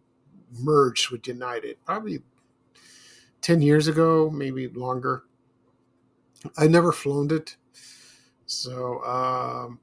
merged 0.59 1.11
with 1.11 1.27
United. 1.27 1.77
Probably 1.85 2.23
ten 3.41 3.61
years 3.61 3.89
ago, 3.89 4.31
maybe 4.31 4.69
longer. 4.69 5.25
I 6.57 6.67
never 6.67 6.93
flown 6.93 7.33
it, 7.33 7.57
so 8.47 9.03
um, 9.05 9.81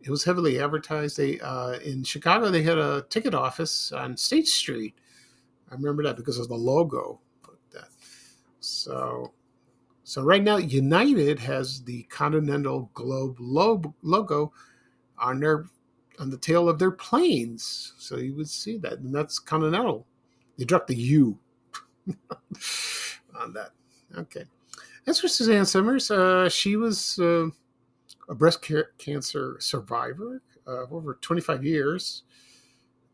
it 0.00 0.10
was 0.10 0.24
heavily 0.24 0.60
advertised. 0.60 1.16
They 1.16 1.40
uh, 1.40 1.78
in 1.80 2.04
Chicago 2.04 2.50
they 2.50 2.62
had 2.62 2.78
a 2.78 3.04
ticket 3.10 3.34
office 3.34 3.92
on 3.92 4.16
State 4.16 4.46
Street. 4.46 4.94
I 5.70 5.74
remember 5.74 6.02
that 6.04 6.16
because 6.16 6.38
of 6.38 6.48
the 6.48 6.54
logo. 6.54 7.20
So, 8.60 9.32
so 10.04 10.22
right 10.22 10.42
now 10.42 10.56
United 10.56 11.38
has 11.38 11.82
the 11.82 12.02
Continental 12.04 12.90
Globe 12.92 13.38
logo 14.02 14.52
on 15.18 15.40
their 15.40 15.64
on 16.18 16.30
the 16.30 16.36
tail 16.38 16.68
of 16.68 16.78
their 16.78 16.90
planes. 16.90 17.94
So 17.98 18.16
you 18.16 18.34
would 18.36 18.48
see 18.48 18.78
that, 18.78 18.94
and 19.00 19.14
that's 19.14 19.38
Continental. 19.38 20.06
They 20.56 20.64
dropped 20.64 20.88
the 20.88 20.96
U 20.96 21.38
on 23.38 23.52
that. 23.54 23.70
Okay. 24.16 24.44
As 25.06 25.20
for 25.20 25.28
Suzanne 25.28 25.64
Somers, 25.64 26.10
uh, 26.10 26.48
she 26.48 26.76
was 26.76 27.18
uh, 27.18 27.46
a 28.28 28.34
breast 28.34 28.62
ca- 28.62 28.90
cancer 28.98 29.56
survivor 29.60 30.42
uh, 30.66 30.84
over 30.90 31.14
25 31.20 31.64
years. 31.64 32.24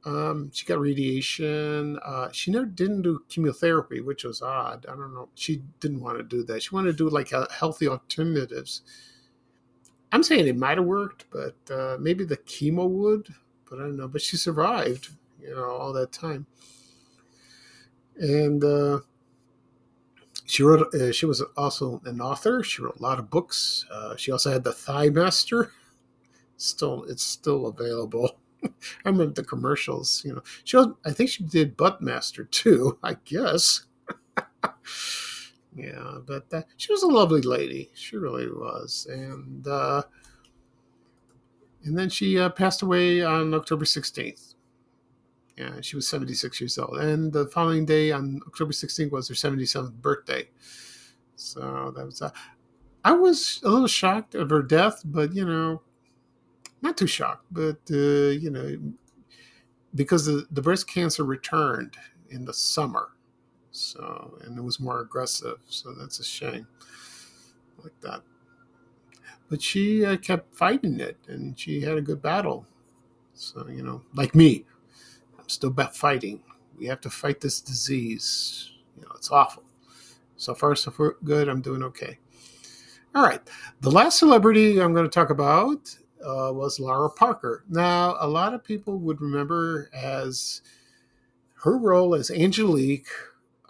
Um, 0.04 0.50
she 0.52 0.66
got 0.66 0.80
radiation. 0.80 1.98
Uh, 2.04 2.28
she 2.30 2.50
never 2.50 2.66
didn't 2.66 3.02
do 3.02 3.22
chemotherapy, 3.28 4.00
which 4.00 4.24
was 4.24 4.42
odd. 4.42 4.84
I 4.86 4.94
don't 4.94 5.14
know. 5.14 5.28
She 5.34 5.62
didn't 5.80 6.00
want 6.00 6.18
to 6.18 6.24
do 6.24 6.44
that. 6.44 6.62
She 6.62 6.74
wanted 6.74 6.96
to 6.96 7.04
do 7.04 7.08
like 7.08 7.30
healthy 7.50 7.88
alternatives. 7.88 8.82
I'm 10.14 10.22
saying 10.22 10.46
it 10.46 10.56
might 10.56 10.78
have 10.78 10.86
worked, 10.86 11.24
but 11.32 11.56
uh, 11.74 11.96
maybe 11.98 12.24
the 12.24 12.36
chemo 12.36 12.88
would. 12.88 13.34
But 13.68 13.80
I 13.80 13.82
don't 13.82 13.96
know. 13.96 14.06
But 14.06 14.22
she 14.22 14.36
survived, 14.36 15.08
you 15.40 15.52
know, 15.52 15.64
all 15.64 15.92
that 15.92 16.12
time. 16.12 16.46
And 18.16 18.62
uh, 18.62 19.00
she 20.44 20.62
wrote. 20.62 20.94
Uh, 20.94 21.10
she 21.10 21.26
was 21.26 21.42
also 21.56 22.00
an 22.04 22.20
author. 22.20 22.62
She 22.62 22.80
wrote 22.80 23.00
a 23.00 23.02
lot 23.02 23.18
of 23.18 23.28
books. 23.28 23.86
Uh, 23.90 24.14
she 24.14 24.30
also 24.30 24.52
had 24.52 24.62
the 24.62 24.72
Thigh 24.72 25.08
Master. 25.08 25.72
Still, 26.58 27.02
it's 27.08 27.24
still 27.24 27.66
available. 27.66 28.38
I 28.64 28.68
remember 29.06 29.34
the 29.34 29.42
commercials. 29.42 30.24
You 30.24 30.34
know, 30.34 30.42
she 30.62 30.76
was. 30.76 30.90
I 31.04 31.10
think 31.10 31.28
she 31.28 31.42
did 31.42 31.76
Butt 31.76 32.00
Master 32.00 32.44
too. 32.44 33.00
I 33.02 33.16
guess. 33.24 33.86
yeah, 35.74 36.18
but 36.24 36.46
she 36.76 36.92
was 36.92 37.02
a 37.02 37.08
lovely 37.08 37.42
lady. 37.42 37.90
She 37.94 38.16
really 38.16 38.48
was, 38.48 39.06
and 39.10 39.66
uh, 39.66 40.02
and 41.84 41.98
then 41.98 42.08
she 42.08 42.38
uh, 42.38 42.48
passed 42.50 42.82
away 42.82 43.22
on 43.22 43.54
October 43.54 43.84
sixteenth. 43.84 44.54
Yeah, 45.56 45.80
she 45.82 45.94
was 45.94 46.08
76 46.08 46.60
years 46.60 46.78
old. 46.78 46.98
And 46.98 47.32
the 47.32 47.46
following 47.46 47.86
day, 47.86 48.10
on 48.10 48.40
October 48.44 48.72
16th, 48.72 49.12
was 49.12 49.28
her 49.28 49.34
77th 49.34 49.92
birthday. 49.94 50.48
So 51.36 51.92
that 51.96 52.04
was. 52.04 52.22
Uh, 52.22 52.30
I 53.04 53.12
was 53.12 53.60
a 53.62 53.68
little 53.68 53.86
shocked 53.86 54.34
of 54.34 54.50
her 54.50 54.62
death, 54.62 55.02
but 55.04 55.34
you 55.34 55.44
know, 55.44 55.82
not 56.82 56.96
too 56.96 57.06
shocked, 57.06 57.46
but 57.50 57.78
uh, 57.90 58.30
you 58.30 58.50
know, 58.50 58.76
because 59.94 60.26
the, 60.26 60.46
the 60.50 60.62
breast 60.62 60.88
cancer 60.88 61.22
returned 61.22 61.96
in 62.30 62.46
the 62.46 62.54
summer, 62.54 63.10
so 63.74 64.38
and 64.42 64.56
it 64.56 64.62
was 64.62 64.78
more 64.78 65.00
aggressive, 65.00 65.58
so 65.66 65.92
that's 65.92 66.20
a 66.20 66.24
shame, 66.24 66.66
like 67.82 67.98
that. 68.02 68.22
But 69.50 69.60
she 69.60 70.04
uh, 70.04 70.16
kept 70.16 70.54
fighting 70.54 71.00
it, 71.00 71.16
and 71.26 71.58
she 71.58 71.80
had 71.80 71.98
a 71.98 72.02
good 72.02 72.22
battle. 72.22 72.66
So 73.34 73.66
you 73.68 73.82
know, 73.82 74.02
like 74.14 74.34
me, 74.34 74.64
I'm 75.38 75.48
still 75.48 75.74
fighting. 75.92 76.40
We 76.78 76.86
have 76.86 77.00
to 77.00 77.10
fight 77.10 77.40
this 77.40 77.60
disease. 77.60 78.70
You 78.96 79.02
know, 79.02 79.12
it's 79.16 79.32
awful. 79.32 79.64
So 80.36 80.54
far, 80.54 80.76
so 80.76 80.92
far, 80.92 81.16
good. 81.24 81.48
I'm 81.48 81.60
doing 81.60 81.82
okay. 81.82 82.18
All 83.14 83.24
right. 83.24 83.40
The 83.80 83.90
last 83.90 84.18
celebrity 84.18 84.80
I'm 84.80 84.92
going 84.92 85.04
to 85.04 85.10
talk 85.10 85.30
about 85.30 85.96
uh, 86.24 86.52
was 86.52 86.78
Lara 86.80 87.10
Parker. 87.10 87.64
Now, 87.68 88.16
a 88.20 88.26
lot 88.26 88.54
of 88.54 88.64
people 88.64 88.98
would 88.98 89.20
remember 89.20 89.88
as 89.92 90.62
her 91.62 91.78
role 91.78 92.14
as 92.14 92.30
Angelique 92.30 93.08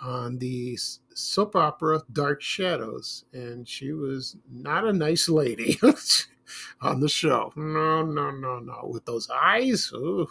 on 0.05 0.39
the 0.39 0.77
soap 1.15 1.57
opera 1.57 2.03
Dark 2.13 2.43
Shadows, 2.43 3.25
and 3.33 3.67
she 3.67 3.93
was 3.93 4.37
not 4.51 4.85
a 4.85 4.93
nice 4.93 5.29
lady 5.29 5.79
on 6.83 7.01
the 7.01 7.09
show. 7.09 7.53
No, 7.57 8.03
no, 8.03 8.31
no, 8.31 8.59
no. 8.59 8.91
With 8.93 9.07
those 9.07 9.31
eyes, 9.31 9.91
ooh. 9.95 10.29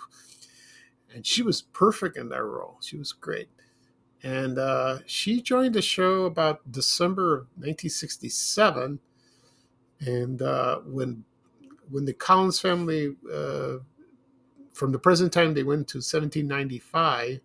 and 1.13 1.25
she 1.25 1.41
was 1.41 1.63
perfect 1.63 2.17
in 2.17 2.29
that 2.29 2.43
role. 2.43 2.77
She 2.81 2.97
was 2.97 3.11
great. 3.11 3.49
And 4.21 4.57
uh, 4.57 4.99
she 5.05 5.41
joined 5.41 5.73
the 5.73 5.81
show 5.81 6.25
about 6.25 6.71
December 6.71 7.33
of 7.33 7.39
1967. 7.55 8.99
And 9.99 10.41
uh, 10.41 10.79
when 10.85 11.25
when 11.89 12.05
the 12.05 12.13
Collins 12.13 12.59
family, 12.59 13.15
uh, 13.31 13.77
from 14.73 14.91
the 14.91 14.99
present 14.99 15.33
time 15.33 15.53
they 15.53 15.63
went 15.63 15.87
to 15.89 15.97
1795, 15.97 17.41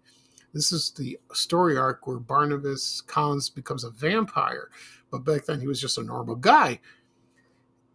this 0.52 0.72
is 0.72 0.90
the 0.90 1.18
story 1.32 1.76
arc 1.76 2.06
where 2.06 2.18
Barnabas 2.18 3.00
Collins 3.02 3.50
becomes 3.50 3.84
a 3.84 3.90
vampire. 3.90 4.70
But 5.10 5.24
back 5.24 5.44
then 5.46 5.60
he 5.60 5.66
was 5.66 5.80
just 5.80 5.98
a 5.98 6.02
normal 6.02 6.36
guy. 6.36 6.80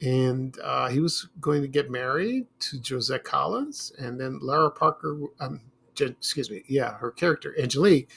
And 0.01 0.57
uh, 0.63 0.89
he 0.89 0.99
was 0.99 1.29
going 1.39 1.61
to 1.61 1.67
get 1.67 1.89
married 1.89 2.47
to 2.59 2.81
Josette 2.81 3.23
Collins. 3.23 3.93
And 3.97 4.19
then 4.19 4.39
Lara 4.41 4.69
Parker, 4.69 5.17
um, 5.39 5.61
excuse 5.99 6.49
me, 6.49 6.63
yeah, 6.67 6.97
her 6.97 7.11
character, 7.11 7.55
Angelique, 7.59 8.09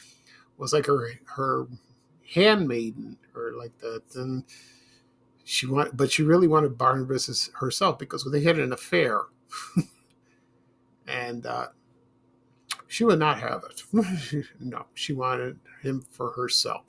was 0.58 0.72
like 0.72 0.86
her 0.86 1.10
her 1.36 1.66
handmaiden 2.34 3.18
or 3.34 3.52
like 3.52 3.76
that. 3.78 4.02
And 4.16 4.44
she 5.44 5.66
wanted, 5.66 5.96
but 5.96 6.10
she 6.10 6.24
really 6.24 6.48
wanted 6.48 6.76
Barnabas 6.76 7.50
herself 7.54 7.98
because 7.98 8.28
they 8.30 8.42
had 8.42 8.58
an 8.58 8.72
affair, 8.72 9.22
and 11.06 11.46
uh, 11.46 11.68
she 12.96 13.04
would 13.04 13.18
not 13.18 13.38
have 13.38 13.62
it. 13.68 14.46
no, 14.58 14.86
she 14.94 15.12
wanted 15.12 15.58
him 15.82 16.00
for 16.00 16.30
herself. 16.30 16.86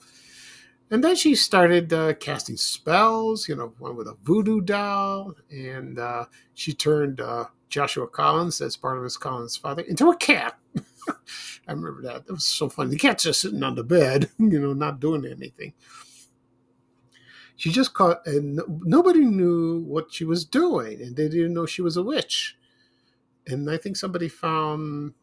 And 0.89 1.03
then 1.03 1.17
she 1.17 1.35
started 1.35 1.91
uh, 1.91 2.13
casting 2.13 2.55
spells, 2.55 3.49
you 3.49 3.57
know, 3.57 3.73
one 3.77 3.97
with 3.97 4.07
a 4.07 4.15
voodoo 4.23 4.61
doll, 4.61 5.35
and 5.51 5.99
uh, 5.99 6.23
she 6.53 6.71
turned 6.71 7.19
uh, 7.19 7.47
Joshua 7.67 8.07
Collins, 8.07 8.57
that's 8.57 8.77
Barnabas 8.77 9.17
Collins' 9.17 9.57
father, 9.57 9.81
into 9.81 10.09
a 10.09 10.15
cat. 10.15 10.57
I 10.77 11.73
remember 11.73 12.01
that. 12.03 12.23
It 12.25 12.31
was 12.31 12.45
so 12.45 12.69
funny. 12.69 12.91
The 12.91 12.99
cat's 12.99 13.25
just 13.25 13.41
sitting 13.41 13.61
on 13.61 13.75
the 13.75 13.83
bed, 13.83 14.29
you 14.39 14.61
know, 14.61 14.71
not 14.71 15.01
doing 15.01 15.25
anything. 15.25 15.73
She 17.57 17.69
just 17.69 17.93
caught, 17.93 18.25
and 18.25 18.61
nobody 18.85 19.25
knew 19.25 19.81
what 19.81 20.13
she 20.13 20.23
was 20.23 20.45
doing, 20.45 21.01
and 21.01 21.17
they 21.17 21.27
didn't 21.27 21.53
know 21.53 21.65
she 21.65 21.81
was 21.81 21.97
a 21.97 22.03
witch. 22.03 22.55
And 23.45 23.69
I 23.69 23.75
think 23.75 23.97
somebody 23.97 24.29
found 24.29 25.13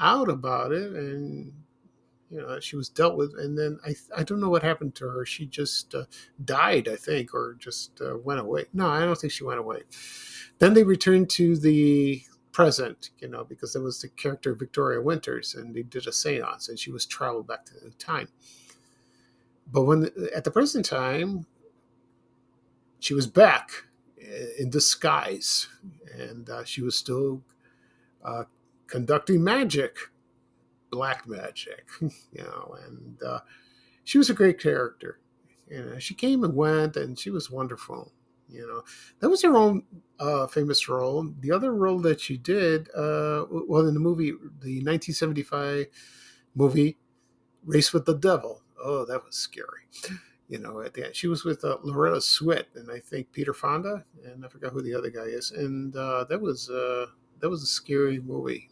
out 0.00 0.28
about 0.28 0.72
it, 0.72 0.92
and 0.92 1.52
you 2.30 2.40
know 2.40 2.60
she 2.60 2.76
was 2.76 2.88
dealt 2.88 3.16
with. 3.16 3.34
And 3.38 3.58
then 3.58 3.78
I 3.84 3.94
I 4.16 4.22
don't 4.22 4.40
know 4.40 4.50
what 4.50 4.62
happened 4.62 4.94
to 4.96 5.08
her. 5.08 5.24
She 5.26 5.46
just 5.46 5.94
uh, 5.94 6.04
died, 6.44 6.88
I 6.88 6.96
think, 6.96 7.34
or 7.34 7.56
just 7.58 8.00
uh, 8.00 8.18
went 8.18 8.40
away. 8.40 8.66
No, 8.72 8.88
I 8.88 9.00
don't 9.00 9.18
think 9.18 9.32
she 9.32 9.44
went 9.44 9.60
away. 9.60 9.82
Then 10.58 10.74
they 10.74 10.84
returned 10.84 11.30
to 11.30 11.56
the 11.56 12.22
present, 12.52 13.10
you 13.20 13.28
know, 13.28 13.44
because 13.44 13.72
there 13.72 13.82
was 13.82 14.00
the 14.00 14.08
character 14.08 14.54
Victoria 14.54 15.00
Winters, 15.00 15.54
and 15.54 15.74
they 15.74 15.82
did 15.82 16.06
a 16.06 16.10
séance, 16.10 16.68
and 16.68 16.78
she 16.78 16.90
was 16.90 17.06
traveled 17.06 17.46
back 17.46 17.64
to 17.66 17.74
the 17.74 17.90
time. 17.90 18.28
But 19.70 19.82
when 19.82 20.10
at 20.34 20.44
the 20.44 20.50
present 20.50 20.84
time, 20.84 21.46
she 23.00 23.14
was 23.14 23.26
back 23.26 23.70
in 24.58 24.70
disguise, 24.70 25.68
and 26.18 26.48
uh, 26.50 26.64
she 26.64 26.82
was 26.82 26.96
still 26.96 27.42
uh, 28.24 28.44
conducting 28.88 29.44
magic, 29.44 29.96
black 30.90 31.28
magic, 31.28 31.86
you 32.00 32.42
know, 32.42 32.76
and 32.86 33.22
uh, 33.22 33.40
she 34.04 34.18
was 34.18 34.30
a 34.30 34.34
great 34.34 34.60
character. 34.60 35.20
You 35.68 35.84
know, 35.84 35.98
she 35.98 36.14
came 36.14 36.44
and 36.44 36.54
went, 36.56 36.96
and 36.96 37.18
she 37.18 37.30
was 37.30 37.50
wonderful. 37.50 38.12
You 38.48 38.66
know, 38.66 38.82
that 39.20 39.28
was 39.28 39.42
her 39.42 39.54
own 39.54 39.82
uh, 40.18 40.46
famous 40.46 40.88
role. 40.88 41.30
The 41.40 41.52
other 41.52 41.74
role 41.74 42.00
that 42.00 42.20
she 42.20 42.38
did, 42.38 42.88
uh, 42.96 43.44
well, 43.50 43.86
in 43.86 43.92
the 43.92 44.00
movie, 44.00 44.30
the 44.30 44.82
1975 44.82 45.86
movie 46.54 46.96
Race 47.64 47.92
with 47.92 48.06
the 48.06 48.14
Devil. 48.14 48.62
Oh, 48.82 49.04
that 49.04 49.24
was 49.24 49.36
scary. 49.36 49.88
You 50.48 50.58
know, 50.58 50.80
at 50.80 50.94
the 50.94 51.06
end, 51.06 51.16
she 51.16 51.28
was 51.28 51.44
with 51.44 51.62
uh, 51.64 51.76
Loretta 51.82 52.16
Swit 52.16 52.64
and 52.74 52.90
I 52.90 53.00
think 53.00 53.32
Peter 53.32 53.52
Fonda, 53.52 54.04
and 54.24 54.44
I 54.44 54.48
forgot 54.48 54.72
who 54.72 54.80
the 54.80 54.94
other 54.94 55.10
guy 55.10 55.24
is. 55.26 55.50
And 55.50 55.94
uh, 55.94 56.24
that 56.24 56.40
was 56.40 56.70
uh, 56.70 57.06
that 57.40 57.50
was 57.50 57.62
a 57.62 57.66
scary 57.66 58.20
movie, 58.20 58.70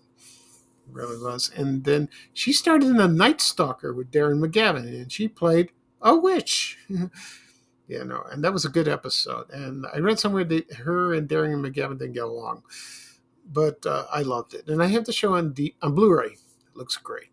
really 0.90 1.18
was. 1.18 1.50
And 1.54 1.84
then 1.84 2.08
she 2.32 2.52
started 2.52 2.88
in 2.88 3.00
a 3.00 3.08
Night 3.08 3.40
Stalker 3.40 3.92
with 3.92 4.10
Darren 4.10 4.44
McGavin, 4.44 4.86
and 4.86 5.10
she 5.10 5.28
played 5.28 5.70
a 6.00 6.16
witch. 6.16 6.78
you 7.88 8.04
know, 8.04 8.22
and 8.30 8.42
that 8.44 8.52
was 8.52 8.64
a 8.64 8.70
good 8.70 8.88
episode. 8.88 9.50
And 9.50 9.86
I 9.94 9.98
read 9.98 10.18
somewhere 10.18 10.44
that 10.44 10.72
her 10.74 11.14
and 11.14 11.28
Darren 11.28 11.64
McGavin 11.64 11.98
didn't 11.98 12.14
get 12.14 12.24
along, 12.24 12.62
but 13.52 13.84
uh, 13.86 14.06
I 14.12 14.22
loved 14.22 14.54
it. 14.54 14.68
And 14.68 14.82
I 14.82 14.86
have 14.86 15.04
the 15.04 15.12
show 15.12 15.34
on 15.34 15.52
D- 15.52 15.76
on 15.82 15.94
Blu-ray. 15.94 16.32
It 16.32 16.76
looks 16.76 16.96
great, 16.96 17.30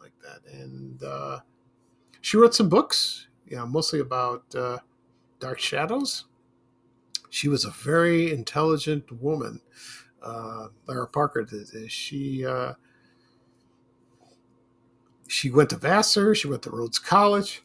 like 0.00 0.12
that. 0.22 0.52
And 0.52 1.02
uh, 1.02 1.40
she 2.20 2.36
wrote 2.36 2.54
some 2.54 2.68
books, 2.68 3.26
you 3.46 3.56
know, 3.56 3.66
mostly 3.66 4.00
about 4.00 4.42
uh, 4.54 4.78
Dark 5.40 5.58
Shadows. 5.58 6.24
She 7.30 7.48
was 7.48 7.64
a 7.64 7.70
very 7.70 8.32
intelligent 8.32 9.10
woman. 9.10 9.60
Uh, 10.24 10.68
Lara 10.86 11.06
Parker 11.06 11.42
did. 11.42 11.90
She 11.90 12.46
uh, 12.46 12.74
she 15.28 15.50
went 15.50 15.70
to 15.70 15.76
Vassar. 15.76 16.34
She 16.34 16.48
went 16.48 16.62
to 16.62 16.70
Rhodes 16.70 16.98
College 16.98 17.62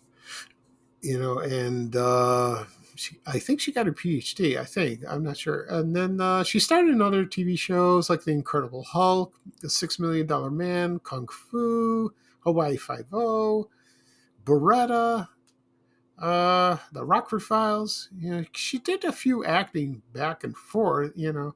you 1.01 1.19
know, 1.19 1.39
and 1.39 1.95
uh, 1.95 2.63
she, 2.95 3.17
I 3.25 3.39
think 3.39 3.61
she 3.61 3.71
got 3.71 3.85
her 3.85 3.93
PhD. 3.93 4.57
I 4.57 4.65
think 4.65 5.01
I'm 5.07 5.23
not 5.23 5.37
sure. 5.37 5.65
And 5.69 5.95
then 5.95 6.19
uh, 6.19 6.43
she 6.43 6.59
started 6.59 6.91
in 6.91 7.01
other 7.01 7.25
TV 7.25 7.57
shows 7.57 8.09
like 8.09 8.23
The 8.23 8.31
Incredible 8.31 8.83
Hulk, 8.83 9.33
The 9.61 9.69
Six 9.69 9.99
Million 9.99 10.27
Dollar 10.27 10.51
Man, 10.51 10.99
Kung 10.99 11.27
Fu, 11.27 12.13
Hawaii 12.41 12.77
Five 12.77 13.05
O, 13.13 13.69
Baretta, 14.45 15.27
uh, 16.17 16.77
The 16.91 17.05
Rockford 17.05 17.43
Files. 17.43 18.09
You 18.17 18.31
know, 18.31 18.45
she 18.51 18.79
did 18.79 19.05
a 19.05 19.11
few 19.11 19.45
acting 19.45 20.01
back 20.13 20.43
and 20.43 20.55
forth. 20.55 21.13
You 21.15 21.31
know, 21.31 21.55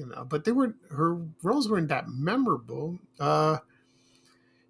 you 0.00 0.06
know, 0.06 0.24
but 0.24 0.44
they 0.44 0.52
were 0.52 0.74
her 0.90 1.16
roles 1.42 1.68
weren't 1.68 1.88
that 1.88 2.08
memorable. 2.08 2.98
Uh, 3.18 3.58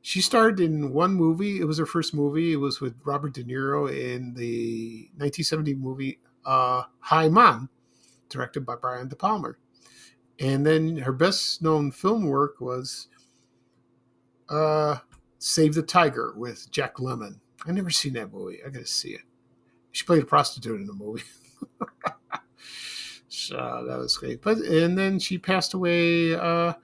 she 0.03 0.21
starred 0.21 0.59
in 0.59 0.93
one 0.93 1.15
movie. 1.15 1.61
It 1.61 1.67
was 1.67 1.79
her 1.79 1.87
first 1.87 2.15
movie. 2.15 2.53
It 2.53 2.57
was 2.57 2.81
with 2.81 2.95
Robert 3.05 3.35
De 3.35 3.45
Niro 3.45 3.89
in 3.89 4.35
the 4.35 5.09
1970 5.19 5.75
movie 5.75 6.19
uh, 6.45 6.83
Hi 6.99 7.29
Mom, 7.29 7.69
directed 8.29 8.67
by 8.67 8.75
Brian 8.75 9.09
De 9.09 9.15
Palma. 9.15 9.53
And 10.41 10.67
then 10.67 10.97
her 10.97 11.13
best 11.13 11.63
known 11.63 11.93
film 11.93 12.27
work 12.27 12.61
was 12.61 13.07
uh, 14.49 14.97
Save 15.39 15.75
the 15.75 15.83
Tiger 15.83 16.35
with 16.37 16.69
Jack 16.73 16.97
Lemmon. 16.97 17.39
I 17.67 17.73
never 17.73 17.91
seen 17.91 18.15
that 18.15 18.33
movie. 18.33 18.59
I 18.67 18.71
got 18.71 18.81
to 18.81 18.87
see 18.87 19.11
it. 19.11 19.23
She 19.93 20.05
played 20.05 20.23
a 20.25 20.27
prostitute 20.27 20.81
in 20.81 20.87
the 20.87 20.93
movie. 20.93 21.23
so 23.31 23.85
that 23.89 23.99
was 23.99 24.17
great. 24.19 24.43
But 24.43 24.59
and 24.59 24.99
then 24.99 25.19
she 25.19 25.39
passed 25.39 25.73
away 25.73 26.35
uh, 26.35 26.75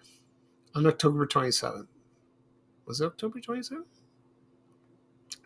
on 0.74 0.86
October 0.86 1.26
27th 1.26 1.88
was 2.86 3.00
it 3.00 3.06
October 3.06 3.40
27th? 3.40 3.82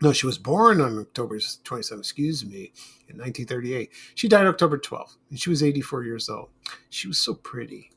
No, 0.01 0.13
she 0.13 0.25
was 0.25 0.37
born 0.37 0.79
on 0.79 0.97
October 0.99 1.37
27th, 1.37 1.99
excuse 1.99 2.45
me, 2.45 2.71
in 3.07 3.17
1938. 3.17 3.91
She 4.15 4.27
died 4.27 4.47
October 4.47 4.77
12th, 4.77 5.17
and 5.29 5.39
she 5.39 5.49
was 5.49 5.61
84 5.63 6.03
years 6.03 6.29
old. 6.29 6.49
She 6.89 7.07
was 7.07 7.19
so 7.19 7.33
pretty, 7.33 7.91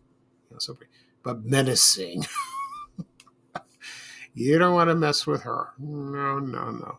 you 0.48 0.50
know, 0.50 0.58
so 0.58 0.74
pretty, 0.74 0.92
but 1.22 1.44
menacing. 1.44 2.26
You 4.36 4.58
don't 4.58 4.74
want 4.74 4.90
to 4.90 4.96
mess 4.96 5.28
with 5.28 5.42
her. 5.42 5.68
No, 5.78 6.40
no, 6.40 6.70
no. 6.72 6.98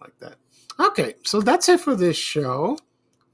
Like 0.00 0.16
that. 0.20 0.36
Okay, 0.78 1.14
so 1.24 1.40
that's 1.40 1.68
it 1.68 1.80
for 1.80 1.96
this 1.96 2.16
show. 2.16 2.78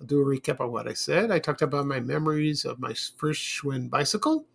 I'll 0.00 0.06
do 0.06 0.20
a 0.20 0.24
recap 0.24 0.60
of 0.60 0.70
what 0.70 0.88
I 0.88 0.94
said. 0.94 1.30
I 1.30 1.38
talked 1.38 1.62
about 1.62 1.86
my 1.86 2.00
memories 2.00 2.64
of 2.64 2.80
my 2.80 2.94
first 3.16 3.42
Schwinn 3.42 3.90
bicycle, 3.90 4.46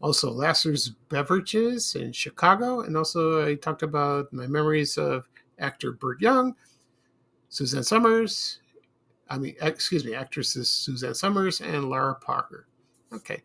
also 0.00 0.30
Lasser's 0.30 0.88
Beverages 1.08 1.94
in 1.94 2.12
Chicago, 2.12 2.80
and 2.80 2.96
also 2.96 3.46
I 3.46 3.54
talked 3.54 3.82
about 3.82 4.32
my 4.32 4.48
memories 4.48 4.98
of 4.98 5.28
actor 5.60 5.92
Burt 5.92 6.20
Young, 6.20 6.56
Suzanne 7.48 7.84
Somers, 7.84 8.60
I 9.28 9.38
mean, 9.38 9.54
excuse 9.62 10.04
me, 10.04 10.14
actresses 10.14 10.68
Suzanne 10.68 11.14
Somers 11.14 11.60
and 11.60 11.88
Lara 11.88 12.16
Parker. 12.16 12.66
Okay. 13.12 13.42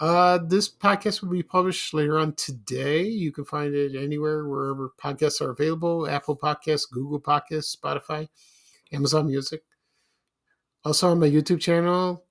Uh, 0.00 0.38
this 0.38 0.68
podcast 0.68 1.22
will 1.22 1.30
be 1.30 1.42
published 1.42 1.94
later 1.94 2.18
on 2.18 2.32
today. 2.34 3.02
You 3.02 3.30
can 3.32 3.44
find 3.44 3.74
it 3.74 3.96
anywhere, 3.96 4.46
wherever 4.46 4.92
podcasts 5.00 5.40
are 5.40 5.50
available 5.50 6.08
Apple 6.08 6.36
Podcasts, 6.36 6.90
Google 6.90 7.20
Podcasts, 7.20 7.76
Spotify, 7.76 8.28
Amazon 8.92 9.26
Music. 9.26 9.62
Also 10.88 11.10
on 11.10 11.20
my 11.20 11.28
YouTube 11.28 11.60
channel, 11.60 12.24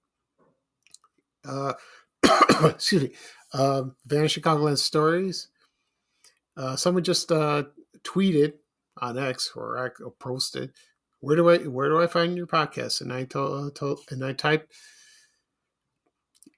uh, 1.47 1.74
excuse 2.64 3.03
me, 3.03 3.12
uh, 3.53 3.84
Vanishing 4.08 4.41
Chicagoland 4.41 4.80
Stories. 4.80 5.49
Uh, 6.58 6.76
someone 6.76 7.03
just 7.03 7.32
uh, 7.32 7.66
tweeted 8.01 8.53
on 8.99 9.20
X 9.20 9.51
or 9.55 9.78
I 9.78 9.89
posted, 10.20 10.72
where 11.20 11.36
do 11.36 11.47
I 11.51 11.58
where 11.68 11.88
do 11.88 12.01
I 12.01 12.08
find 12.08 12.36
your 12.36 12.47
podcast? 12.47 13.01
And 13.01 13.14
I 13.14 13.26
told, 13.26 13.68
uh, 13.68 13.70
told 13.76 13.99
and 14.10 14.26
I 14.26 14.34
typed 14.34 14.74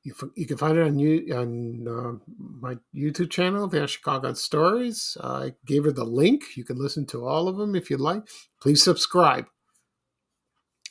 you, 0.04 0.14
you 0.38 0.46
can 0.46 0.56
find 0.56 0.78
it 0.78 0.88
on 0.88 1.00
you 1.00 1.36
on 1.36 1.86
uh, 1.86 2.32
my 2.62 2.78
YouTube 2.96 3.30
channel, 3.30 3.68
Van 3.68 3.88
Chicago 3.88 4.32
Stories. 4.36 5.18
I 5.22 5.52
gave 5.66 5.84
her 5.84 5.92
the 5.92 6.06
link. 6.06 6.56
You 6.56 6.64
can 6.64 6.80
listen 6.82 7.06
to 7.08 7.28
all 7.28 7.50
of 7.50 7.58
them 7.58 7.76
if 7.76 7.90
you'd 7.90 8.00
like. 8.00 8.24
Please 8.62 8.82
subscribe. 8.82 9.48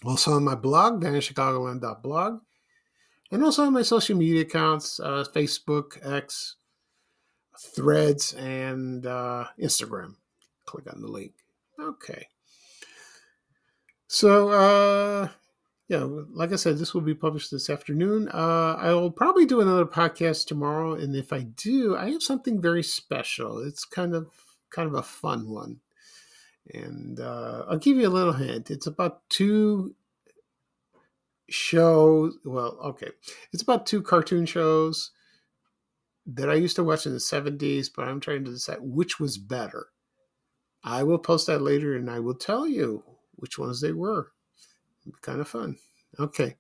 Also 0.05 0.32
on 0.32 0.44
my 0.44 0.55
blog, 0.55 1.03
vanishchicagoland.blog. 1.03 2.40
And 3.30 3.44
also 3.44 3.64
on 3.64 3.72
my 3.72 3.82
social 3.82 4.16
media 4.16 4.42
accounts, 4.42 5.01
uh, 5.01 5.24
Facebook, 5.34 5.99
X, 6.07 6.57
Threads, 7.59 8.32
and 8.34 9.05
uh, 9.05 9.46
Instagram. 9.61 10.14
Click 10.64 10.86
on 10.92 11.03
the 11.03 11.09
link. 11.09 11.32
Okay. 11.78 12.28
So, 14.07 14.49
uh, 14.51 15.28
yeah, 15.88 16.07
like 16.32 16.53
I 16.53 16.57
said, 16.57 16.78
this 16.78 16.94
will 16.94 17.01
be 17.01 17.14
published 17.14 17.51
this 17.51 17.70
afternoon. 17.70 18.28
Uh, 18.28 18.76
I 18.78 18.92
will 18.92 19.11
probably 19.11 19.46
do 19.46 19.61
another 19.61 19.86
podcast 19.86 20.46
tomorrow, 20.46 20.94
and 20.94 21.16
if 21.16 21.32
I 21.32 21.40
do, 21.40 21.96
I 21.96 22.11
have 22.11 22.22
something 22.22 22.61
very 22.61 22.82
special. 22.82 23.59
It's 23.59 23.84
kind 23.84 24.14
of 24.14 24.30
kind 24.70 24.86
of 24.86 24.94
a 24.94 25.03
fun 25.03 25.49
one, 25.49 25.80
and 26.74 27.20
uh, 27.20 27.64
I'll 27.68 27.78
give 27.78 27.96
you 27.96 28.08
a 28.08 28.10
little 28.10 28.32
hint. 28.32 28.70
It's 28.70 28.86
about 28.86 29.28
two 29.28 29.94
shows. 31.48 32.38
Well, 32.44 32.78
okay, 32.84 33.10
it's 33.52 33.62
about 33.62 33.86
two 33.86 34.02
cartoon 34.02 34.46
shows 34.46 35.12
that 36.26 36.50
I 36.50 36.54
used 36.54 36.76
to 36.76 36.84
watch 36.84 37.06
in 37.06 37.12
the 37.12 37.18
'70s, 37.18 37.88
but 37.94 38.08
I'm 38.08 38.20
trying 38.20 38.44
to 38.44 38.50
decide 38.50 38.78
which 38.80 39.18
was 39.18 39.38
better. 39.38 39.88
I 40.84 41.02
will 41.02 41.18
post 41.18 41.46
that 41.46 41.62
later, 41.62 41.96
and 41.96 42.10
I 42.10 42.20
will 42.20 42.34
tell 42.34 42.66
you 42.66 43.02
which 43.36 43.58
ones 43.58 43.80
they 43.80 43.92
were 43.92 44.32
kind 45.22 45.40
of 45.40 45.48
fun. 45.48 45.76
Okay. 46.18 46.56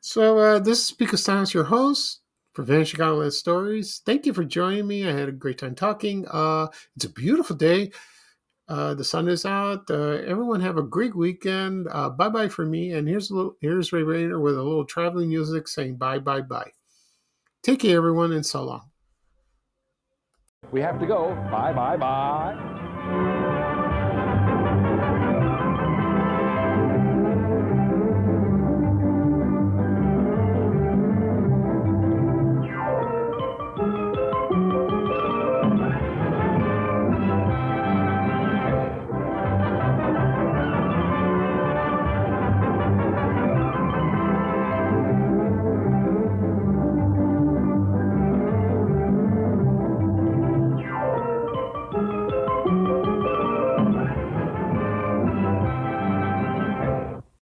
So 0.00 0.38
uh, 0.38 0.58
this 0.58 0.84
is 0.84 0.92
Pete 0.92 1.08
Kastanes, 1.08 1.54
your 1.54 1.64
host 1.64 2.20
for 2.52 2.62
Vanishing 2.62 3.00
Chicagoland 3.00 3.32
Stories. 3.32 4.02
Thank 4.04 4.26
you 4.26 4.32
for 4.32 4.44
joining 4.44 4.86
me. 4.86 5.08
I 5.08 5.12
had 5.12 5.28
a 5.28 5.32
great 5.32 5.58
time 5.58 5.74
talking. 5.74 6.26
Uh, 6.28 6.68
it's 6.96 7.04
a 7.04 7.10
beautiful 7.10 7.56
day. 7.56 7.90
Uh, 8.68 8.94
the 8.94 9.04
sun 9.04 9.28
is 9.28 9.44
out. 9.44 9.90
Uh, 9.90 10.18
everyone 10.26 10.60
have 10.60 10.78
a 10.78 10.82
great 10.82 11.14
weekend. 11.14 11.88
Uh, 11.90 12.08
bye 12.08 12.28
bye 12.28 12.48
for 12.48 12.64
me. 12.64 12.92
And 12.92 13.08
here's 13.08 13.30
a 13.30 13.34
little, 13.34 13.56
here's 13.60 13.92
Ray 13.92 14.02
Rayner 14.02 14.40
with 14.40 14.56
a 14.56 14.62
little 14.62 14.84
traveling 14.84 15.28
music 15.28 15.68
saying 15.68 15.96
bye 15.96 16.18
bye 16.18 16.40
bye. 16.40 16.72
Take 17.62 17.80
care, 17.80 17.96
everyone, 17.96 18.32
and 18.32 18.46
so 18.46 18.64
long. 18.64 18.90
We 20.70 20.80
have 20.80 20.98
to 21.00 21.06
go. 21.06 21.34
Bye 21.50 21.72
bye 21.72 21.96
bye. 21.96 22.78